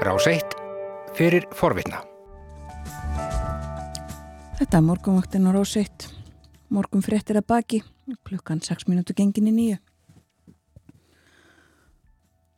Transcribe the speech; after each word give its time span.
Rás 0.00 0.24
1 0.24 0.54
fyrir 1.12 1.44
forvitna. 1.52 1.98
Þetta 4.56 4.78
er 4.78 4.84
morgunvaktin 4.86 5.44
á 5.44 5.52
Rás 5.52 5.74
1. 5.76 6.06
Morgun 6.72 7.04
fréttir 7.04 7.36
að 7.36 7.44
baki, 7.52 7.80
klukkan 8.24 8.62
6 8.64 8.88
minútu 8.88 9.12
gengin 9.12 9.50
í 9.50 9.52
nýju. 9.52 9.76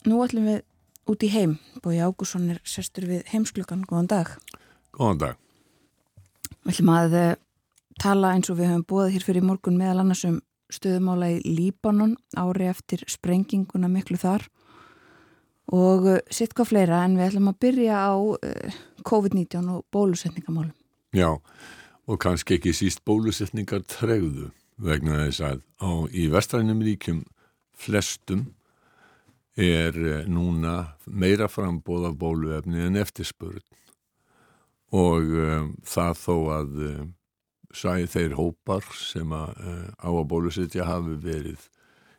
Nú 0.06 0.22
ætlum 0.22 0.46
við 0.52 0.62
út 1.10 1.26
í 1.26 1.32
heim. 1.34 1.58
Bói 1.82 1.98
Ágússon 1.98 2.46
er 2.54 2.62
sestur 2.62 3.08
við 3.10 3.26
heimsklukkan. 3.34 3.82
Góðan 3.90 4.12
dag. 4.14 4.32
Góðan 4.94 5.22
dag. 5.24 5.42
Við 6.62 6.76
ætlum 6.76 6.94
að 6.94 7.20
uh, 7.24 7.28
tala 7.98 8.36
eins 8.36 8.54
og 8.54 8.62
við 8.62 8.70
höfum 8.70 8.86
búið 8.86 9.16
hér 9.16 9.30
fyrir 9.32 9.50
morgun 9.50 9.82
meðal 9.82 10.04
annars 10.06 10.22
um 10.30 10.38
stöðumála 10.70 11.34
í 11.34 11.42
Líbanon 11.58 12.14
ári 12.38 12.70
eftir 12.70 13.02
sprenginguna 13.10 13.90
miklu 13.90 14.22
þar 14.22 14.46
og 15.72 16.08
uh, 16.08 16.18
sitt 16.30 16.54
hvað 16.56 16.72
fleira 16.72 17.02
en 17.06 17.18
við 17.18 17.30
ætlum 17.30 17.52
að 17.52 17.60
byrja 17.64 18.00
á 18.00 18.14
uh, 18.14 18.80
COVID-19 19.08 19.70
og 19.72 19.84
bólusetningamálum. 19.92 20.74
Já, 21.16 21.36
og 22.08 22.18
kannski 22.22 22.58
ekki 22.58 22.74
síst 22.76 23.02
bólusetningar 23.08 23.84
tregðu 23.88 24.50
vegna 24.82 25.26
þess 25.26 25.44
að 25.46 25.62
á, 25.82 25.90
í 26.10 26.26
vestrænum 26.32 26.82
ríkjum 26.84 27.22
flestum 27.78 28.50
er 29.58 29.96
eh, 29.96 30.24
núna 30.28 30.96
meira 31.06 31.48
frambóð 31.48 32.08
af 32.08 32.18
bóluefni 32.18 32.86
en 32.86 32.96
eftirspurn 32.96 33.60
og 34.92 35.28
um, 35.40 35.68
það 35.88 36.16
þó 36.20 36.36
að 36.52 36.80
um, 36.88 37.12
sæði 37.72 38.08
þeir 38.12 38.34
hópar 38.36 38.88
sem 38.96 39.30
að 39.32 39.52
uh, 39.60 39.86
á 40.04 40.10
að 40.12 40.26
bólusetja 40.28 40.88
hafi 40.88 41.16
verið 41.20 41.68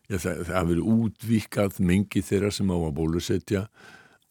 já, 0.09 0.17
það, 0.17 0.39
það 0.47 0.55
hafi 0.57 0.71
verið 0.71 0.89
útvíkað 0.93 1.81
mingi 1.83 2.23
þeirra 2.23 2.51
sem 2.53 2.71
á 2.73 2.77
að 2.77 2.95
bólusetja. 2.99 3.67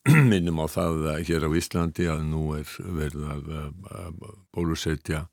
Minnum 0.30 0.60
á 0.62 0.66
það 0.70 1.06
að 1.12 1.22
hér 1.28 1.46
á 1.46 1.50
Íslandi 1.60 2.08
að 2.10 2.24
nú 2.26 2.42
er 2.58 2.74
verið 2.82 3.28
að, 3.36 3.52
að 4.02 4.26
bólusetja 4.54 5.26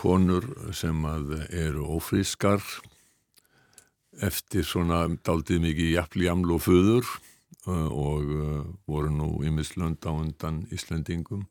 konur 0.00 0.46
sem 0.76 1.04
að 1.08 1.34
eru 1.48 1.86
ófrískar 1.96 2.62
eftir 4.24 4.64
svona 4.66 5.06
daldið 5.24 5.64
mikið 5.64 5.92
jafnli 5.94 6.28
jamlu 6.28 6.56
og 6.56 6.64
föður 6.64 7.06
uh, 7.68 7.88
og 7.88 8.30
voru 8.88 9.12
nú 9.12 9.30
ymislönd 9.46 10.04
á 10.04 10.12
undan 10.12 10.64
Íslandingum 10.72 11.46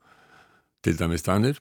til 0.86 0.98
dæmis 0.98 1.26
Danir. 1.26 1.60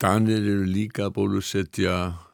Danir 0.00 0.40
eru 0.40 0.64
líka 0.68 1.10
bólusetja 1.12 2.27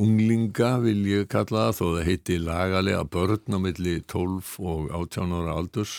unglinga 0.00 0.78
vil 0.82 1.04
ég 1.06 1.28
kalla 1.30 1.68
það 1.68 1.76
þó 1.78 1.84
það 1.84 2.08
heiti 2.08 2.36
lagalega 2.42 3.04
börn 3.06 3.56
á 3.56 3.58
milli 3.62 3.94
12 4.10 4.54
og 4.58 4.90
18 4.90 5.34
ára 5.38 5.56
aldurs. 5.58 5.94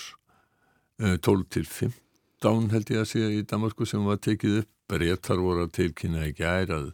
12 1.00 1.46
til 1.52 1.66
15 1.68 2.72
held 2.72 2.92
ég 2.92 3.02
að 3.02 3.10
segja 3.12 3.32
í 3.32 3.44
Danmarku 3.48 3.88
sem 3.88 4.04
var 4.08 4.20
tekið 4.24 4.62
upp. 4.64 4.72
Breytar 4.86 5.40
voru 5.42 5.64
að 5.66 5.72
tilkynna 5.80 6.28
ekki 6.28 6.46
ærað 6.46 6.92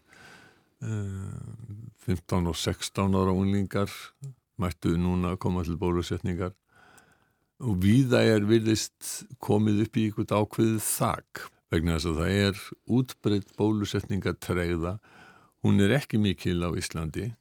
15 0.81 2.47
og 2.47 2.55
16 2.55 3.17
ára 3.19 3.33
unglingar 3.35 3.91
mættu 4.61 4.93
núna 4.95 5.33
að 5.33 5.41
koma 5.43 5.65
til 5.67 5.75
bólusetningar. 5.81 6.53
Og 7.61 7.75
viða 7.83 8.23
er 8.25 8.45
virðist 8.47 9.25
komið 9.43 9.83
upp 9.85 9.97
í 9.99 10.05
ykkur 10.09 10.31
ákveðið 10.31 10.79
þak 10.85 11.43
vegna 11.71 11.97
þess 11.97 12.09
að 12.09 12.21
það 12.21 12.37
er 12.45 12.63
útbreytt 12.97 13.51
bólusetningatregða 13.59 14.95
hún 15.63 15.81
er 15.81 15.95
ekki 15.97 16.19
mikil 16.21 16.63
á 16.65 16.69
Íslandi. 16.77 17.31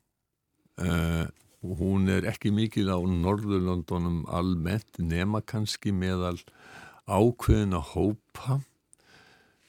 Uh, 0.80 1.26
og 1.60 1.76
hún 1.76 2.08
er 2.08 2.24
ekki 2.28 2.52
mikil 2.56 2.88
á 2.88 2.96
Norðurlondonum 2.96 4.24
almennt 4.32 4.96
nema 4.96 5.42
kannski 5.44 5.92
meðal 5.92 6.38
ákveðina 7.04 7.82
hópa 7.92 8.62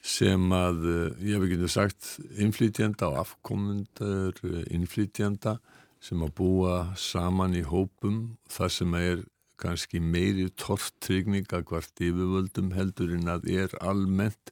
sem 0.01 0.49
að, 0.55 0.79
eh, 0.89 1.27
ég 1.27 1.35
hef 1.37 1.43
ekki 1.45 1.69
sagt, 1.69 2.07
innflytjanda 2.41 3.11
og 3.11 3.19
afkomundur 3.21 4.33
eh, 4.43 4.63
innflytjanda 4.73 5.59
sem 6.01 6.23
að 6.25 6.33
búa 6.39 6.95
saman 6.97 7.53
í 7.53 7.61
hópum 7.61 8.37
þar 8.49 8.71
sem 8.73 8.95
er 8.97 9.25
kannski 9.61 10.01
meiri 10.01 10.47
torftryggning 10.57 11.45
að 11.53 11.67
hvert 11.69 12.01
yfirvöldum 12.01 12.71
heldur 12.73 13.13
en 13.13 13.29
að 13.29 13.45
er 13.53 13.75
almennt 13.79 14.49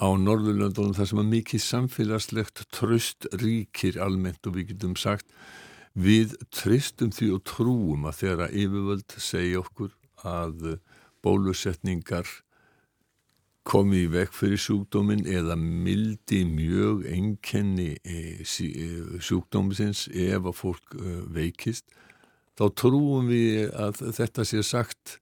á 0.00 0.08
Norðurlöndunum 0.16 0.96
þar 0.96 1.10
sem 1.10 1.20
að 1.20 1.32
mikið 1.34 1.62
samfélagslegt 1.64 2.62
tröst 2.72 3.28
ríkir 3.36 4.00
almennt 4.00 4.46
og 4.48 4.56
við 4.56 4.72
getum 4.72 4.96
sagt 4.96 5.28
við 5.92 6.36
tröstum 6.54 7.10
því 7.12 7.32
og 7.36 7.42
trúum 7.48 8.06
að 8.08 8.22
þeirra 8.22 8.46
yfirvöld 8.48 9.16
segja 9.20 9.60
okkur 9.60 9.92
að 10.24 10.78
bólusetningar 11.24 12.28
komið 13.68 14.06
í 14.06 14.10
vekk 14.14 14.34
fyrir 14.34 14.60
sjúkdóminn 14.64 15.26
eða 15.28 15.56
mildi 15.60 16.40
mjög 16.48 17.04
enkenni 17.12 17.92
e, 18.00 18.40
e, 18.40 18.86
sjúkdómsins 19.20 20.06
ef 20.08 20.48
að 20.48 20.56
fólk 20.56 20.96
e, 20.96 21.18
veikist 21.28 21.84
þá 22.56 22.64
trúum 22.76 23.28
við 23.28 23.68
að 23.76 24.00
þetta 24.16 24.46
sé 24.48 24.62
sagt 24.64 25.18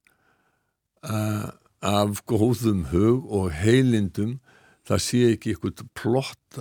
af 0.98 2.22
góðum 2.26 2.88
hug 2.90 3.26
og 3.30 3.52
heilindum 3.54 4.38
það 4.88 5.02
sé 5.04 5.22
ekki 5.32 5.54
eitthvað 5.54 5.84
plott 5.98 6.60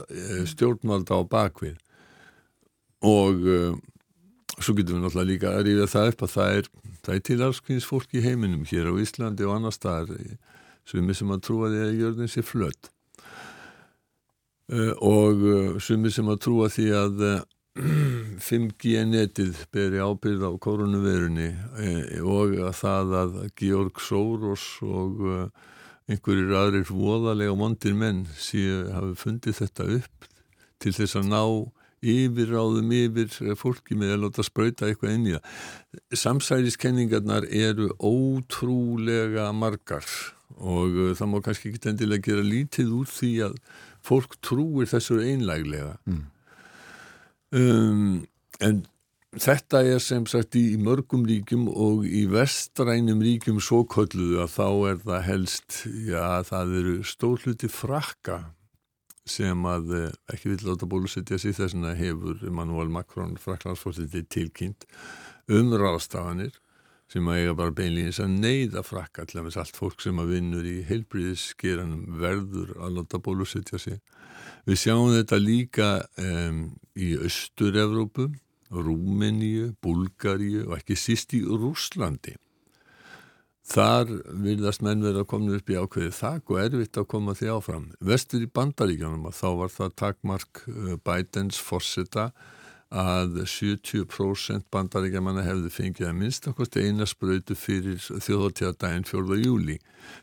stjórnvalda 0.51 1.19
á 1.19 1.21
bakvið 1.31 1.77
og 3.07 3.45
svo 4.57 4.73
getum 4.77 4.97
við 4.97 5.03
náttúrulega 5.05 5.29
líka 5.31 5.53
að 5.53 5.65
ríða 5.67 5.87
það 5.91 6.11
upp 6.11 6.23
að 6.25 6.33
það 6.33 6.59
er, 6.59 6.69
það 7.05 7.15
er 7.15 7.25
til 7.29 7.39
alls 7.45 7.63
kynns 7.63 7.87
fólk 7.87 8.15
í 8.17 8.23
heiminum 8.25 8.65
hér 8.67 8.89
á 8.89 8.93
Íslandi 8.99 9.45
og 9.45 9.57
annar 9.57 9.75
staðar 9.75 10.13
sumi 10.87 11.15
sem 11.17 11.33
að 11.33 11.43
trúa 11.47 11.69
því 11.71 11.83
að 11.83 11.99
jörðin 12.01 12.31
sé 12.31 12.43
flött 12.45 12.89
uh, 14.71 14.93
og 15.03 15.43
uh, 15.43 15.77
sumi 15.83 16.11
sem 16.13 16.27
að 16.31 16.41
trúa 16.47 16.71
því 16.73 16.87
að 16.95 17.23
uh, 17.27 17.39
5G 18.41 19.03
netið 19.05 19.63
beri 19.73 20.01
ábyrð 20.01 20.47
á 20.49 20.51
koronavirunni 20.63 21.51
og 22.25 22.55
að 22.57 22.71
það 22.79 23.11
að 23.19 23.35
Georg 23.59 24.01
Soros 24.01 24.63
og 24.81 25.19
einhverjir 26.07 26.53
aðrir 26.55 26.91
voðalega 26.91 27.55
mondir 27.59 27.95
menn 27.97 28.25
síðan 28.39 28.93
hafi 28.95 29.17
fundið 29.23 29.59
þetta 29.61 29.89
upp 29.97 30.29
til 30.83 30.93
þess 30.95 31.19
að 31.19 31.29
ná 31.33 31.41
yfirráðum 32.07 32.91
yfir 32.93 33.55
fólki 33.57 33.97
með 33.97 34.13
að 34.13 34.23
láta 34.23 34.45
spröyta 34.45 34.87
eitthvað 34.87 35.15
inn 35.15 35.27
í 35.31 35.35
það 35.35 36.17
samsæliskenningarnar 36.21 37.47
eru 37.49 37.89
ótrúlega 37.97 39.49
margar 39.57 40.05
og 40.57 40.93
uh, 40.93 41.13
það 41.17 41.31
má 41.31 41.37
kannski 41.45 41.71
ekki 41.71 41.91
endilega 41.91 42.29
gera 42.29 42.45
lítið 42.45 42.93
úr 42.99 43.09
því 43.11 43.31
að 43.49 43.57
fólk 44.07 44.37
trúir 44.45 44.89
þessu 44.89 45.19
einlæglega 45.23 45.97
mm. 46.07 46.21
um, 47.57 48.13
en 48.63 48.85
þetta 49.35 49.81
er 49.83 50.03
sem 50.03 50.25
sagt 50.29 50.55
í 50.55 50.77
mörgum 50.79 51.25
ríkjum 51.27 51.67
og 51.67 52.05
í 52.07 52.25
vestrænum 52.31 53.23
ríkjum 53.25 53.59
svo 53.63 53.83
kölluðu 53.89 54.43
að 54.43 54.53
þá 54.53 54.67
er 54.91 55.01
það 55.03 55.25
helst 55.27 55.81
já 56.07 56.43
það 56.47 56.77
eru 56.81 56.95
stórluti 57.03 57.71
frakka 57.71 58.37
sem 59.27 59.65
að 59.67 59.91
uh, 59.91 60.05
ekki 60.31 60.53
vil 60.53 60.69
láta 60.69 60.87
bólusetja 60.87 61.39
sig 61.41 61.57
þess 61.57 61.75
að 61.75 61.99
hefur 61.99 62.45
Emmanuel 62.47 62.87
Macron 62.87 63.35
fraklandsfólkið 63.41 64.29
tilkynnt 64.31 64.87
um 65.51 65.75
ráðstafanir 65.75 66.55
sem 67.11 67.27
að 67.31 67.41
eiga 67.41 67.55
bara 67.55 67.75
beinlýnins 67.75 68.19
að 68.19 68.33
neyða 68.41 68.83
frakka 68.83 69.23
til 69.27 69.39
að 69.39 69.47
með 69.47 69.59
allt 69.61 69.79
fólk 69.79 70.01
sem 70.03 70.17
að 70.19 70.33
vinnur 70.33 70.67
í 70.67 70.75
heilbríðisgeranum 70.89 72.17
verður 72.19 72.73
að 72.83 72.97
láta 72.97 73.21
bólusetja 73.23 73.79
sig. 73.79 74.01
Við 74.67 74.81
sjáum 74.81 75.13
þetta 75.15 75.39
líka 75.39 75.87
um, 76.19 76.59
í 76.99 77.13
Östur-Evrópu, 77.15 78.27
Rúmeníu, 78.71 79.71
Bulgaríu 79.83 80.67
og 80.67 80.77
ekki 80.79 80.97
síst 80.99 81.33
í 81.37 81.43
Rúslandi. 81.45 82.35
Þar 83.67 84.11
vilðast 84.45 84.83
menn 84.85 85.03
verið 85.03 85.25
að 85.25 85.31
koma 85.33 85.55
upp 85.57 85.71
í 85.71 85.75
ákveði 85.75 86.11
þak 86.15 86.51
og 86.53 86.59
erfitt 86.61 86.99
að 87.01 87.07
koma 87.11 87.33
því 87.35 87.49
áfram. 87.51 87.89
Vestur 87.99 88.45
í 88.45 88.47
bandaríkjanum 88.47 89.25
að 89.27 89.35
þá 89.41 89.49
var 89.59 89.73
það 89.73 89.97
takmark 90.03 90.61
uh, 90.71 90.93
Bidens 91.03 91.59
forseta 91.59 92.29
að 92.87 93.41
70% 93.43 94.69
bandaríkjamanna 94.71 95.43
hefði 95.43 95.71
fengið 95.75 96.07
að 96.07 96.15
minnst 96.21 96.47
okkur 96.47 96.71
eina 96.79 97.07
spröytu 97.09 97.57
fyrir 97.59 97.99
þjóðhóttíðardaginn 97.99 99.07
4. 99.09 99.39
júli. 99.43 99.75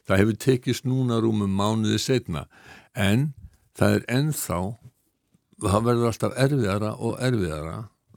Það 0.08 0.22
hefur 0.22 0.38
tekist 0.46 0.88
núna 0.88 1.20
rúmum 1.20 1.52
mánuði 1.52 2.00
setna 2.00 2.46
en 2.96 3.34
það 3.76 3.98
er 3.98 4.06
ennþá, 4.16 4.60
það 5.60 5.90
verður 5.90 6.08
alltaf 6.14 6.38
erfiðara 6.46 6.94
og 6.96 7.20
erfiðara 7.20 7.76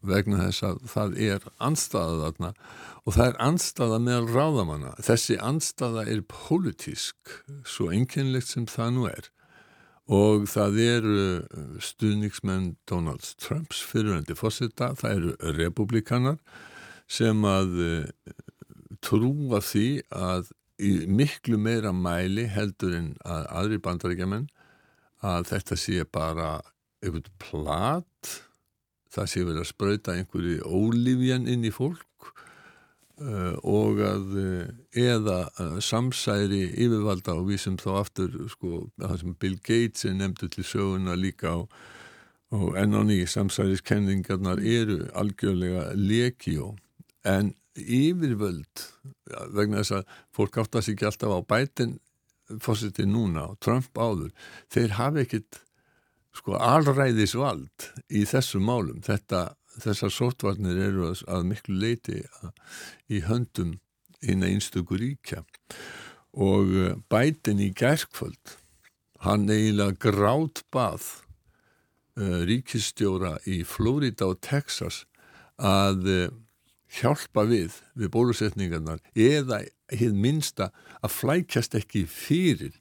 vegna 0.09 0.43
þess 0.45 0.65
að 0.67 0.83
það 0.91 1.17
er 1.27 1.47
anstaðað 1.63 2.23
þarna 2.25 2.51
og 3.07 3.15
það 3.15 3.25
er 3.27 3.41
anstaða 3.47 3.99
meðal 4.03 4.27
ráðamanna. 4.35 4.93
Þessi 5.03 5.39
anstaða 5.39 6.05
er 6.11 6.23
pólitísk, 6.31 7.33
svo 7.67 7.89
enginlegt 7.95 8.51
sem 8.51 8.67
það 8.69 8.93
nú 8.97 9.09
er 9.11 9.31
og 10.07 10.45
það 10.47 10.77
eru 10.79 11.15
uh, 11.43 11.71
stuðningsmenn 11.83 12.77
Donald 12.87 13.25
Trumps 13.43 13.81
fyriröndi 13.83 14.37
fórsetta, 14.39 14.93
það 14.95 15.17
eru 15.17 15.55
republikanar 15.57 16.37
sem 17.11 17.43
að 17.47 17.75
uh, 17.83 18.35
trúa 19.03 19.59
því 19.63 19.89
að 20.15 20.53
í 20.79 20.93
miklu 21.09 21.57
meira 21.59 21.91
mæli 21.91 22.45
heldur 22.53 22.95
en 22.95 23.11
að 23.25 23.47
aðri 23.59 23.81
bandaríkjaman 23.83 24.47
að 25.25 25.47
þetta 25.51 25.77
sé 25.79 26.03
bara 26.13 26.57
einhvern 27.01 27.31
plat 27.41 28.35
það 29.13 29.31
sé 29.31 29.43
verið 29.45 29.63
að 29.63 29.71
spröyta 29.71 30.15
einhverju 30.17 30.61
ólífjan 30.65 31.47
inn 31.49 31.65
í 31.67 31.73
fólk 31.73 32.31
uh, 33.21 33.55
og 33.63 34.01
að 34.03 34.33
uh, 34.41 34.63
eða 34.97 35.37
uh, 35.59 35.77
samsæri 35.83 36.63
yfirvalda 36.73 37.37
og 37.37 37.51
við 37.51 37.63
sem 37.65 37.77
þá 37.81 37.91
aftur 38.01 38.39
sko, 38.51 38.87
það 38.99 39.19
sem 39.23 39.37
Bill 39.43 39.59
Gates 39.59 40.07
er 40.07 40.17
nefndu 40.17 40.49
til 40.53 40.65
söguna 40.67 41.17
líka 41.19 41.55
á 41.55 41.59
og 42.55 42.77
enn 42.79 42.95
á 42.95 43.03
ný 43.03 43.19
samsæriskenningarnar 43.27 44.61
eru 44.63 45.01
algjörlega 45.19 45.89
lekjó 45.99 46.73
en 47.27 47.51
yfirvöld 47.77 48.85
vegna 49.53 49.81
þess 49.81 49.97
að 49.99 50.13
fólk 50.35 50.59
áttast 50.63 50.93
ekki 50.93 51.09
alltaf 51.09 51.33
á 51.35 51.39
bætin 51.43 51.97
fósiti 52.63 53.03
núna 53.03 53.49
og 53.51 53.59
Trump 53.63 53.99
áður 53.99 54.31
þeir 54.71 54.95
hafi 54.95 55.25
ekkit 55.25 55.59
sko 56.37 56.57
alræðisvald 56.61 57.89
í 58.13 58.23
þessum 58.29 58.67
málum 58.67 59.01
þetta, 59.05 59.55
þessar 59.81 60.13
sótvarnir 60.13 60.79
eru 60.89 61.09
að, 61.09 61.23
að 61.27 61.49
miklu 61.51 61.77
leiti 61.81 62.21
að, 62.41 62.53
í 63.09 63.21
höndum 63.25 63.77
inn 64.21 64.45
að 64.45 64.55
einstöku 64.55 64.97
ríkja. 65.01 65.43
Og 66.37 66.73
eh, 66.77 66.95
bætin 67.09 67.61
í 67.63 67.71
gærkvöld 67.75 68.57
hann 69.25 69.47
eiginlega 69.49 69.97
grátt 70.11 70.61
bað 70.73 71.05
uh, 72.19 72.43
ríkistjóra 72.45 73.37
í 73.49 73.63
Florida 73.65 74.27
og 74.29 74.41
Texas 74.45 75.05
að 75.57 76.05
uh, 76.05 76.27
hjálpa 76.99 77.47
við 77.49 77.79
við 77.97 78.11
bólusetningarnar 78.13 79.01
eða 79.17 79.63
hér 79.89 80.13
minsta 80.13 80.69
að 81.01 81.15
flækjast 81.15 81.77
ekki 81.79 82.05
fyrir. 82.09 82.77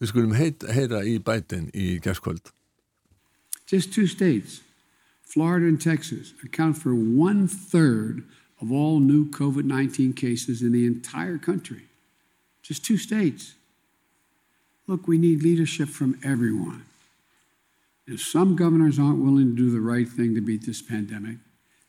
Við 0.00 0.10
skulum 0.10 0.34
heyra 0.36 1.04
í 1.06 1.16
bætin 1.22 1.70
í 1.72 1.96
gerðskvöld 2.02 2.50
Just 3.66 3.92
two 3.92 4.06
states 4.06 4.60
Florida 5.22 5.66
and 5.66 5.80
Texas 5.80 6.32
account 6.44 6.78
for 6.78 6.94
one 6.94 7.48
third 7.48 8.24
of 8.60 8.72
all 8.72 9.00
new 9.00 9.28
COVID-19 9.30 10.16
cases 10.16 10.62
in 10.62 10.72
the 10.72 10.86
entire 10.86 11.36
country 11.36 11.82
just 12.66 12.84
two 12.84 12.96
states 12.96 13.54
Look, 14.88 15.08
we 15.08 15.18
need 15.18 15.42
leadership 15.42 15.88
from 15.88 16.18
everyone 16.24 16.84
If 18.06 18.20
some 18.20 18.56
governors 18.56 18.98
aren't 18.98 19.22
willing 19.22 19.50
to 19.50 19.56
do 19.56 19.70
the 19.70 19.80
right 19.80 20.08
thing 20.08 20.34
to 20.34 20.40
beat 20.40 20.64
this 20.64 20.82
pandemic, 20.82 21.36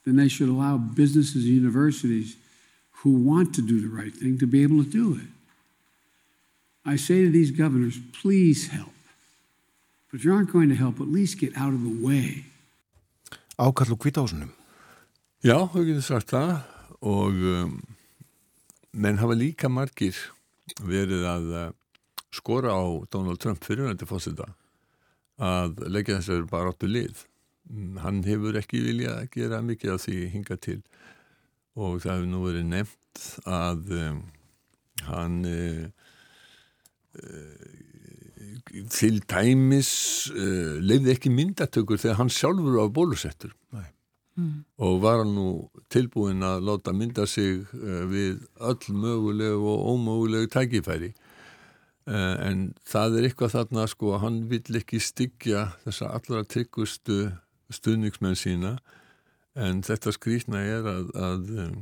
then 0.05 0.15
they 0.15 0.27
should 0.27 0.49
allow 0.49 0.77
businesses 0.77 1.45
and 1.45 1.53
universities 1.53 2.37
who 2.91 3.11
want 3.11 3.53
to 3.55 3.61
do 3.61 3.81
the 3.81 3.95
right 3.95 4.13
thing 4.13 4.37
to 4.39 4.47
be 4.47 4.63
able 4.63 4.83
to 4.83 4.89
do 4.89 5.15
it. 5.15 5.27
I 6.85 6.95
say 6.95 7.23
to 7.23 7.29
these 7.29 7.51
governors, 7.51 7.99
please 8.21 8.69
help. 8.69 8.96
But 10.17 10.21
if 10.21 10.25
you 10.25 10.33
aren't 10.33 10.51
going 10.51 10.69
to 10.69 10.75
help, 10.75 10.99
at 10.99 11.07
least 11.07 11.37
get 11.37 11.55
out 11.55 11.73
of 11.73 11.83
the 11.83 11.95
way. 12.07 12.43
Ákall 13.59 13.91
og 13.91 13.99
kvításunum. 14.01 14.49
Já, 15.45 15.69
þú 15.69 15.83
getur 15.85 16.05
sagt 16.07 16.31
það 16.33 16.55
og 17.05 17.37
um, 17.37 17.75
menn 18.97 19.19
hafa 19.21 19.37
líka 19.37 19.69
margir 19.69 20.17
verið 20.81 21.21
að 21.21 21.45
uh, 21.53 21.67
skora 22.33 22.73
á 22.73 22.81
Donald 23.13 23.37
Trump 23.43 23.61
fyrir 23.61 23.91
þetta 23.91 24.09
fósita 24.09 24.49
að 25.37 25.85
leggja 25.85 26.17
þessari 26.17 26.49
bara 26.49 26.73
áttu 26.73 26.89
lið. 26.89 27.21
Hann 28.01 28.25
hefur 28.25 28.57
ekki 28.57 28.81
viljað 28.87 29.19
að 29.21 29.31
gera 29.37 29.61
mikið 29.61 29.93
af 29.93 30.05
því 30.07 30.19
hinga 30.33 30.57
til 30.57 30.79
og 31.77 32.01
það 32.01 32.15
hefur 32.15 32.31
nú 32.33 32.41
verið 32.47 32.71
nefnt 32.73 33.27
að 33.45 33.93
um, 34.01 34.23
hann 35.13 35.43
uh, 35.45 35.85
uh, 37.21 37.86
til 38.93 39.21
dæmis 39.29 39.91
uh, 40.33 40.77
leiði 40.83 41.13
ekki 41.13 41.31
myndatökur 41.33 41.99
þegar 42.01 42.19
hann 42.21 42.33
sjálfur 42.33 42.81
á 42.83 42.85
bólusettur. 42.89 43.53
Mm. 44.37 44.65
og 44.77 44.99
var 45.01 45.23
nú 45.25 45.65
tilbúin 45.89 46.43
að 46.45 46.67
láta 46.67 46.91
mynda 46.93 47.23
sig 47.25 47.63
við 47.73 48.43
öll 48.61 48.91
möguleg 48.93 49.55
og 49.57 49.87
ómöguleg 49.95 50.51
tækifæri. 50.53 51.09
Uh, 52.05 52.37
en 52.45 52.59
það 52.85 53.17
er 53.17 53.25
eitthvað 53.27 53.55
þarna 53.55 53.87
sko 53.89 54.13
að 54.13 54.21
hann 54.23 54.37
vill 54.51 54.77
ekki 54.79 55.01
styggja 55.01 55.63
þessa 55.87 56.11
allra 56.15 56.45
tryggustu 56.45 57.17
stuðningsmenn 57.73 58.37
sína. 58.37 58.77
En 59.57 59.81
þetta 59.83 60.13
skrýtna 60.13 60.61
er 60.61 60.87
að, 60.87 61.09
að 61.17 61.49
um, 61.65 61.81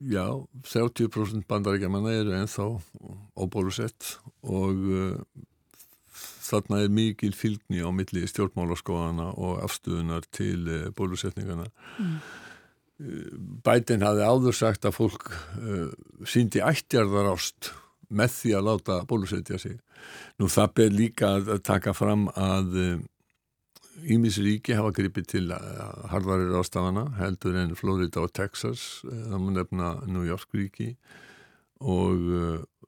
já 0.00 0.26
30% 0.68 1.46
bandarækjamanna 1.48 2.14
eru 2.20 2.34
ennþá 2.36 2.66
óbólusett 3.36 4.16
og 4.42 4.82
uh, 4.90 5.14
þarna 6.46 6.82
er 6.84 6.92
mikil 6.92 7.34
fylgni 7.36 7.82
á 7.82 7.90
milli 7.94 8.26
stjórnmálaskóðana 8.30 9.32
og 9.34 9.62
afstöðunar 9.66 10.28
til 10.30 10.66
uh, 10.68 10.90
bólusetningana 10.96 11.70
mm. 11.98 12.18
Bætin 13.60 14.00
hafi 14.00 14.22
áður 14.24 14.54
sagt 14.56 14.86
að 14.88 14.94
fólk 14.96 15.26
síndi 16.24 16.62
ættjarðar 16.64 17.26
ást 17.34 17.68
með 18.08 18.30
því 18.38 18.52
að 18.56 18.64
láta 18.70 18.96
bólusetja 19.04 19.58
sig. 19.60 19.74
Nú 20.40 20.48
það 20.48 20.70
ber 20.78 20.94
líka 20.94 21.34
að 21.36 21.60
taka 21.66 21.92
fram 21.92 22.24
að 22.32 22.78
Ímis 24.04 24.38
eh, 24.38 24.44
ríki 24.44 24.76
hafa 24.76 24.92
gripið 24.96 25.28
til 25.32 25.50
eh, 25.54 25.82
harðarir 26.12 26.56
ástafana 26.60 27.08
heldur 27.20 27.56
en 27.60 27.76
Florida 27.78 28.24
og 28.24 28.32
Texas, 28.36 29.02
eh, 29.08 29.26
það 29.30 29.42
mun 29.42 29.60
nefna 29.60 29.92
New 30.06 30.26
York 30.26 30.52
ríki. 30.56 30.94
Og 31.76 32.22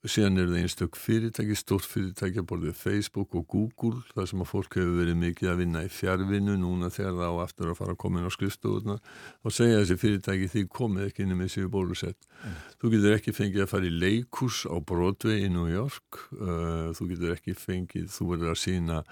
síðan 0.09 0.41
er 0.41 0.47
það 0.49 0.63
einstök 0.63 0.95
fyrirtæki, 0.97 1.57
stórt 1.61 1.85
fyrirtæki 1.85 2.41
að 2.41 2.47
borðið 2.49 2.79
Facebook 2.79 3.35
og 3.37 3.45
Google 3.53 4.01
þar 4.15 4.31
sem 4.31 4.41
að 4.41 4.49
fólk 4.49 4.79
hefur 4.79 4.95
verið 5.03 5.19
mikið 5.21 5.51
að 5.51 5.61
vinna 5.61 5.83
í 5.85 5.91
fjárvinnu 5.93 6.55
núna 6.57 6.89
þegar 6.95 7.19
það 7.19 7.37
á 7.37 7.43
aftur 7.43 7.69
að 7.75 7.79
fara 7.83 7.93
að 7.93 8.01
koma 8.01 8.23
inn 8.23 8.31
á 8.31 8.33
skrifstofuna 8.33 8.97
og 8.97 9.57
segja 9.59 9.83
þessi 9.83 9.99
fyrirtæki 10.01 10.49
því 10.55 10.65
komið 10.79 11.11
ekki 11.11 11.27
inn 11.27 11.37
með 11.37 11.53
sér 11.53 11.69
bólusett. 11.69 12.17
Mm. 12.39 12.57
þú 12.81 12.95
getur 12.97 13.19
ekki 13.19 13.37
fengið 13.37 13.67
að 13.67 13.73
fara 13.75 13.91
í 13.91 13.95
leikus 14.07 14.65
á 14.65 14.77
Broadway 14.81 15.45
í 15.45 15.53
New 15.53 15.69
York 15.69 16.25
þú 16.33 17.13
getur 17.13 17.37
ekki 17.37 17.59
fengið, 17.61 18.09
þú 18.09 18.33
verður 18.33 18.55
að 18.55 18.61
sína 18.65 19.03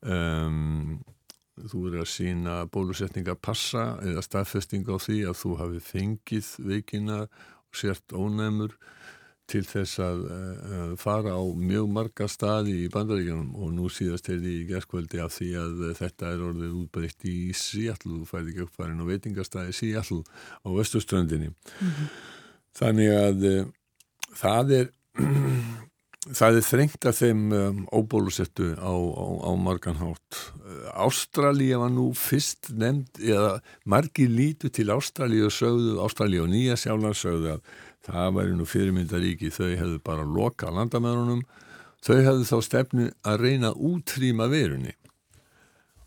um, 0.00 1.00
þú 1.68 1.82
verður 1.86 2.04
að 2.04 2.12
sína 2.12 2.56
bólusetningapassa 2.72 3.84
eða 4.06 4.24
staðfesting 4.24 4.88
á 4.88 4.96
því 5.00 5.18
að 5.30 5.38
þú 5.42 5.56
hafi 5.60 5.82
fengið 5.84 6.54
veikina 6.70 7.20
og 7.24 7.80
sért 7.80 8.14
ónæmur 8.16 8.76
til 9.50 9.62
þess 9.66 9.98
að 10.02 10.20
uh, 10.30 10.92
fara 11.00 11.34
á 11.34 11.42
mjög 11.42 11.88
marga 11.90 12.28
staði 12.30 12.76
í 12.84 12.90
bandaríkjanum 12.92 13.56
og 13.58 13.72
nú 13.74 13.88
síðast 13.90 14.30
er 14.30 14.38
því 14.42 14.54
í 14.60 14.66
gerðskvöldi 14.68 15.22
af 15.24 15.34
því 15.34 15.50
að 15.58 15.82
uh, 15.88 15.92
þetta 15.98 16.30
er 16.30 16.44
orðið 16.46 16.76
útbreytt 16.84 17.26
í 17.26 17.36
Seattle, 17.56 18.20
þú 18.20 18.28
færði 18.30 18.54
ekki 18.54 18.66
uppfærin 18.68 19.02
og 19.02 19.10
veitingastæði 19.10 19.76
Seattle 19.80 20.22
á 20.62 20.68
vestuströndinni 20.76 21.50
mm 21.50 21.90
-hmm. 21.90 22.10
þannig 22.78 23.10
að 23.16 23.46
uh, 23.50 23.66
það 24.44 24.74
er 24.78 24.90
það 26.36 26.60
er 26.60 26.66
þrengt 26.66 27.06
að 27.08 27.20
þeim 27.20 27.44
um, 27.56 27.84
óbólusettu 27.94 28.72
á, 28.78 28.92
á, 28.92 29.26
á 29.46 29.50
marganhátt 29.58 30.40
Ástralíu 30.94 31.78
var 31.80 31.92
nú 31.92 32.10
fyrst 32.16 32.70
nefnd, 32.76 33.20
eða 33.22 33.60
margi 33.88 34.26
lítu 34.30 34.70
til 34.72 34.90
Ástralíu 34.94 35.48
og 35.48 35.54
sögðu, 35.54 35.96
Ástralíu 36.04 36.44
og 36.44 36.50
Nýja 36.52 36.76
sjálfnar 36.78 37.16
sögðu 37.18 37.54
að 37.54 37.72
það 38.06 38.36
væri 38.38 38.56
nú 38.56 38.66
fyrirmyndaríki 38.68 39.52
þau 39.54 39.68
hefðu 39.68 39.98
bara 40.06 40.26
loka 40.26 40.70
landamærunum. 40.72 41.42
Þau 42.00 42.16
hefðu 42.16 42.46
þá 42.48 42.56
stefnu 42.64 43.08
að 43.28 43.44
reyna 43.44 43.72
að 43.72 43.82
útrýma 43.90 44.48
verunni. 44.50 44.94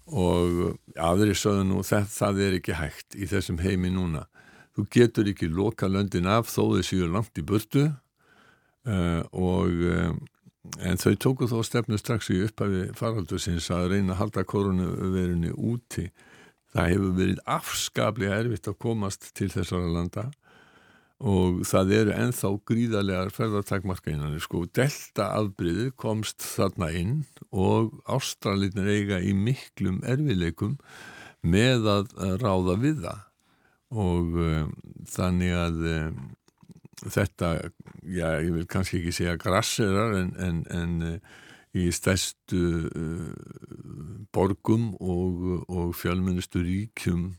Og 0.09 0.77
aðri 0.99 1.35
sögðu 1.37 1.67
nú 1.69 1.83
það, 1.85 2.07
það 2.11 2.41
er 2.47 2.59
ekki 2.59 2.77
hægt 2.79 3.17
í 3.17 3.29
þessum 3.29 3.61
heimi 3.63 3.93
núna. 3.93 4.25
Þú 4.73 4.87
getur 4.95 5.29
ekki 5.29 5.51
loka 5.53 5.87
löndin 5.87 6.29
af 6.29 6.49
þó 6.49 6.73
þau 6.73 6.85
séu 6.85 7.09
langt 7.11 7.37
í 7.37 7.45
burtu 7.45 7.91
uh, 8.87 9.23
og 9.31 9.83
uh, 9.89 10.13
en 10.83 11.01
þau 11.01 11.15
tóku 11.19 11.49
þó 11.51 11.59
stefnu 11.67 11.99
strax 11.99 12.29
í 12.33 12.43
upphafi 12.45 12.85
faraldusins 12.97 13.69
að 13.73 13.89
reyna 13.95 14.15
að 14.15 14.21
halda 14.21 14.45
koronaverunni 14.47 15.51
úti 15.53 16.07
það 16.73 16.93
hefur 16.93 17.17
verið 17.19 17.43
afskaplega 17.57 18.39
erfitt 18.43 18.69
að 18.71 18.79
komast 18.85 19.29
til 19.37 19.49
þessara 19.53 19.91
landa 19.91 20.29
og 21.23 21.61
það 21.67 21.91
eru 21.99 22.15
enþá 22.17 22.49
gríðarlegar 22.67 23.29
ferðartakmarkainanir 23.31 24.43
sko. 24.43 24.65
Delta 24.75 25.29
afbríði 25.37 25.91
komst 25.95 26.43
þarna 26.43 26.89
inn 26.99 27.19
og 27.51 27.93
ástraliðnir 28.11 28.89
eiga 28.91 29.19
í 29.23 29.31
miklum 29.37 30.01
erfileikum 30.03 30.75
með 31.43 31.87
að 31.93 32.15
ráða 32.43 32.75
við 32.81 33.05
það 33.05 33.21
og 33.93 34.37
um, 34.41 34.71
þannig 35.05 35.53
að 35.53 35.83
um, 35.93 36.21
þetta, 37.11 37.53
já 38.03 38.27
ég 38.43 38.51
vil 38.55 38.67
kannski 38.69 39.01
ekki 39.01 39.15
segja 39.15 39.39
grasserar 39.41 40.15
en, 40.21 40.33
en, 40.39 40.61
en 40.71 40.93
uh, 41.07 41.39
í 41.73 41.87
stærstu 41.91 42.61
uh, 42.89 44.27
borgum 44.33 44.93
og, 45.01 45.65
og 45.67 45.95
fjölmennistu 45.97 46.63
ríkjum 46.63 47.33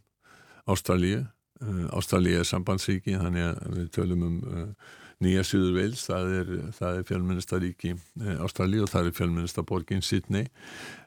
Ástralíu 0.71 1.25
Uh, 1.63 1.87
Ástralja 1.95 2.41
er 2.43 2.47
sambandsríki 2.49 3.15
þannig 3.15 3.45
að 3.47 3.75
við 3.77 3.91
tölum 3.95 4.23
um 4.27 4.39
uh, 4.43 4.95
Nýja 5.23 5.45
Suður 5.47 5.77
Veils, 5.77 6.03
það 6.09 6.33
er, 6.41 6.49
er 6.75 7.05
fjölmennistaríki 7.07 7.93
eh, 7.95 8.41
Ástrali 8.43 8.81
og 8.83 8.91
það 8.91 9.07
er 9.09 9.15
fjölmennistaborgin 9.15 10.03
Sydney. 10.03 10.49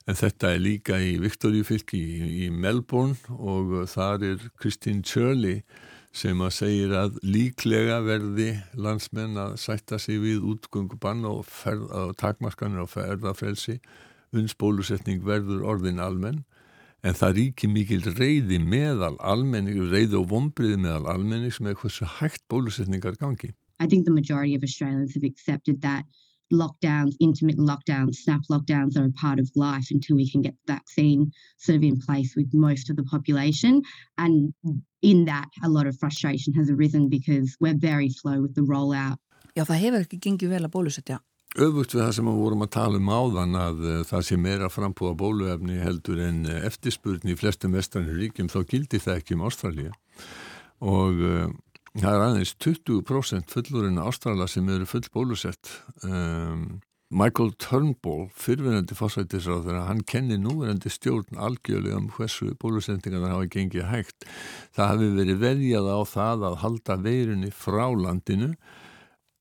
En 0.08 0.16
þetta 0.18 0.54
er 0.56 0.64
líka 0.64 0.98
í 1.04 1.18
Viktoríufylki 1.20 2.00
í, 2.00 2.30
í 2.46 2.50
Melbourne 2.50 3.20
og 3.36 3.76
þar 3.92 4.24
er 4.30 4.48
Christine 4.58 5.04
Shirley 5.06 5.60
sem 6.16 6.42
að 6.42 6.54
segir 6.56 6.94
að 6.98 7.18
líklega 7.26 8.00
verði 8.06 8.50
landsmenn 8.74 9.38
að 9.38 9.58
sætta 9.62 10.00
sig 10.02 10.20
við 10.24 10.46
útgöngubann 10.54 11.26
og, 11.30 11.46
og 11.68 12.14
takmaskanir 12.18 12.86
og 12.86 12.92
ferðafrelsi 12.94 13.78
uns 14.36 14.56
bólusetning 14.60 15.24
verður 15.26 15.66
orðin 15.74 16.02
almenn 16.04 16.44
en 17.06 17.16
það 17.16 17.38
ríkir 17.38 17.72
mikil 17.72 18.02
reyði 18.18 18.58
meðal 18.60 19.16
almenning, 19.22 19.80
reyði 19.92 20.18
og 20.20 20.30
vonbriði 20.32 20.80
meðal 20.82 21.14
almenning 21.14 21.54
sem 21.54 21.70
er 21.70 21.78
hversu 21.78 22.08
hægt 22.18 22.44
bólusetningar 22.50 23.20
gangi. 23.22 23.54
I 23.80 23.86
think 23.86 24.06
the 24.06 24.12
majority 24.12 24.56
of 24.56 24.64
Australians 24.64 25.14
have 25.14 25.24
accepted 25.24 25.82
that 25.82 26.06
lockdowns, 26.52 27.16
intermittent 27.20 27.68
lockdowns, 27.68 28.16
snap 28.16 28.42
lockdowns 28.50 28.98
are 28.98 29.06
a 29.06 29.12
part 29.12 29.40
of 29.40 29.50
life 29.56 29.88
until 29.92 30.16
we 30.16 30.30
can 30.30 30.42
get 30.42 30.56
the 30.66 30.74
vaccine 30.74 31.32
sort 31.58 31.78
of 31.78 31.84
in 31.84 32.00
place 32.00 32.36
with 32.36 32.54
most 32.54 32.90
of 32.90 32.96
the 32.96 33.04
population. 33.04 33.82
And 34.18 34.54
in 35.02 35.26
that, 35.26 35.50
a 35.64 35.70
lot 35.70 35.88
of 35.88 35.98
frustration 35.98 36.54
has 36.54 36.70
arisen 36.70 37.10
because 37.10 37.56
we're 37.60 37.78
very 37.78 38.10
slow 38.10 38.42
with 38.42 38.56
the 38.56 38.62
rollout. 38.62 39.18
Já, 39.58 39.66
það 39.66 39.82
hefur 39.82 40.04
ekki 40.06 40.20
gengið 40.22 40.54
vel 40.54 40.66
að 40.68 40.74
bólusetja 40.76 41.18
Öfugt 41.58 41.96
við 41.96 42.04
það 42.04 42.12
sem 42.14 42.28
við 42.28 42.36
vorum 42.38 42.64
að 42.66 42.74
tala 42.76 43.00
um 43.00 43.08
áðan 43.10 43.56
að 43.58 43.80
uh, 43.82 43.94
það 44.06 44.26
sé 44.28 44.36
meira 44.38 44.68
frambúa 44.70 45.16
bóluefni 45.18 45.80
heldur 45.82 46.20
en 46.22 46.44
uh, 46.46 46.60
eftirspurni 46.68 47.34
í 47.34 47.38
flestum 47.40 47.74
vestranir 47.74 48.20
ríkjum 48.20 48.52
þá 48.52 48.60
gildi 48.70 49.00
það 49.02 49.22
ekki 49.22 49.38
um 49.38 49.46
Ástralja 49.48 49.94
og 50.86 51.24
uh, 51.26 51.48
það 51.98 52.12
er 52.14 52.26
aðeins 52.26 52.54
20% 52.64 53.54
fullurinn 53.54 54.02
Ástrala 54.02 54.48
sem 54.52 54.68
eru 54.70 54.86
full 54.90 55.08
bólusett 55.14 55.72
um, 56.06 56.80
Michael 57.08 57.54
Turnbull 57.64 58.26
fyrfinandi 58.36 58.98
fórsættisráð 58.98 59.70
þegar 59.70 59.86
hann 59.88 60.04
kenni 60.12 60.36
núverandi 60.42 60.92
stjórn 60.92 61.40
algjörlega 61.40 62.02
um 62.02 62.10
hversu 62.12 62.52
bólusetningar 62.60 63.24
það 63.24 63.36
hafa 63.36 63.52
gengið 63.54 63.88
hægt 63.92 64.28
það 64.76 64.92
hafi 64.92 65.14
verið 65.22 65.40
veðjað 65.46 65.88
á 65.88 66.00
það 66.12 66.46
að 66.50 66.60
halda 66.66 67.00
veirunni 67.08 67.54
frá 67.56 67.86
landinu 67.96 68.52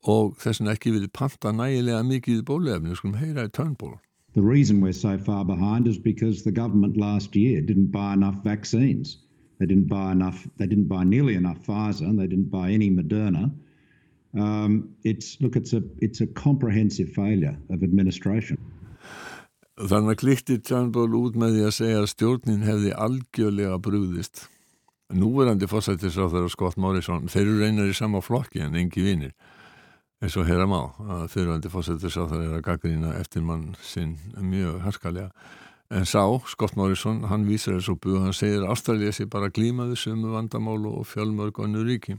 og 0.06 0.36
þess 0.38 0.62
vegna 0.62 0.76
ekki 0.76 0.94
verið 0.94 1.12
panta 1.18 1.52
nægilega 1.52 2.02
mikið 2.06 2.42
bólefni, 2.46 2.94
skulum 2.94 3.18
heyra 3.18 3.48
í 3.48 3.52
Turnbull. 3.52 3.96
The 4.36 4.42
reason 4.42 4.80
we're 4.80 4.92
so 4.92 5.16
far 5.18 5.44
behind 5.44 5.88
is 5.88 5.98
because 5.98 6.44
the 6.44 6.52
government 6.52 6.96
last 6.96 7.34
year 7.34 7.60
didn't 7.60 7.90
buy 7.90 8.12
enough 8.12 8.44
vaccines. 8.44 9.16
They 9.58 9.66
didn't 9.66 9.88
buy 9.88 10.12
enough, 10.12 10.46
they 10.58 10.66
didn't 10.66 10.88
buy 10.88 11.04
nearly 11.04 11.34
enough 11.34 11.58
Pfizer, 11.66 12.16
they 12.16 12.26
didn't 12.26 12.50
buy 12.50 12.70
any 12.70 12.90
Moderna. 12.90 13.50
Um, 14.34 14.94
it's, 15.02 15.40
look, 15.40 15.56
it's 15.56 15.72
a, 15.72 15.82
it's 16.00 16.20
a 16.20 16.26
comprehensive 16.26 17.10
failure 17.12 17.56
of 17.70 17.82
administration. 17.82 18.58
Þannig 19.76 20.14
að 20.14 20.20
klíkti 20.22 20.54
Turnbull 20.64 21.12
út 21.18 21.34
með 21.36 21.56
því 21.56 21.64
að 21.66 21.74
segja 21.76 21.96
að 22.00 22.10
stjórnin 22.12 22.62
hefði 22.64 22.92
algjörlega 22.96 23.76
brúðist. 23.84 24.46
Núverandi 25.12 25.68
fórsættisráþar 25.68 26.48
og 26.48 26.52
Scott 26.52 26.78
Morrison, 26.80 27.28
þeir 27.28 27.44
eru 27.44 27.58
reynar 27.60 27.90
í 27.92 27.96
sama 27.96 28.22
flokki 28.24 28.64
en 28.64 28.76
engi 28.80 29.04
vinir 29.04 29.34
eins 30.22 30.36
og 30.40 30.46
heyra 30.48 30.64
má 30.64 30.80
að 30.96 31.26
sá 31.28 32.22
það 32.24 32.40
er 32.40 32.54
að 32.56 32.64
gaggrína 32.64 33.12
eftir 33.20 33.44
mann 33.44 33.74
sinn 33.84 34.16
mjög 34.40 34.80
harkalega 34.86 35.28
en 35.90 36.06
sá, 36.06 36.22
Scott 36.50 36.76
Morrison, 36.76 37.22
hann 37.30 37.46
vísar 37.46 37.76
þessu 37.78 37.96
búið, 38.00 38.20
hann 38.24 38.36
segir 38.36 38.62
að 38.62 38.72
Ástralja 38.74 39.12
sé 39.14 39.26
bara 39.30 39.50
glímaði 39.50 39.98
sömu 40.00 40.32
vandamálu 40.34 40.92
og 41.00 41.06
fjölmörg 41.10 41.60
og 41.62 41.70
nú 41.72 41.84
ríki. 41.86 42.18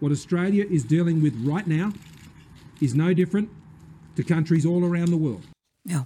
What 0.00 0.12
Australia 0.12 0.64
is 0.68 0.84
dealing 0.84 1.22
with 1.22 1.36
right 1.44 1.66
now 1.66 1.92
is 2.80 2.94
no 2.94 3.12
different 3.14 3.50
to 4.16 4.24
countries 4.24 4.66
all 4.66 4.84
around 4.84 5.12
the 5.12 5.20
world. 5.20 5.44
Já, 5.84 6.04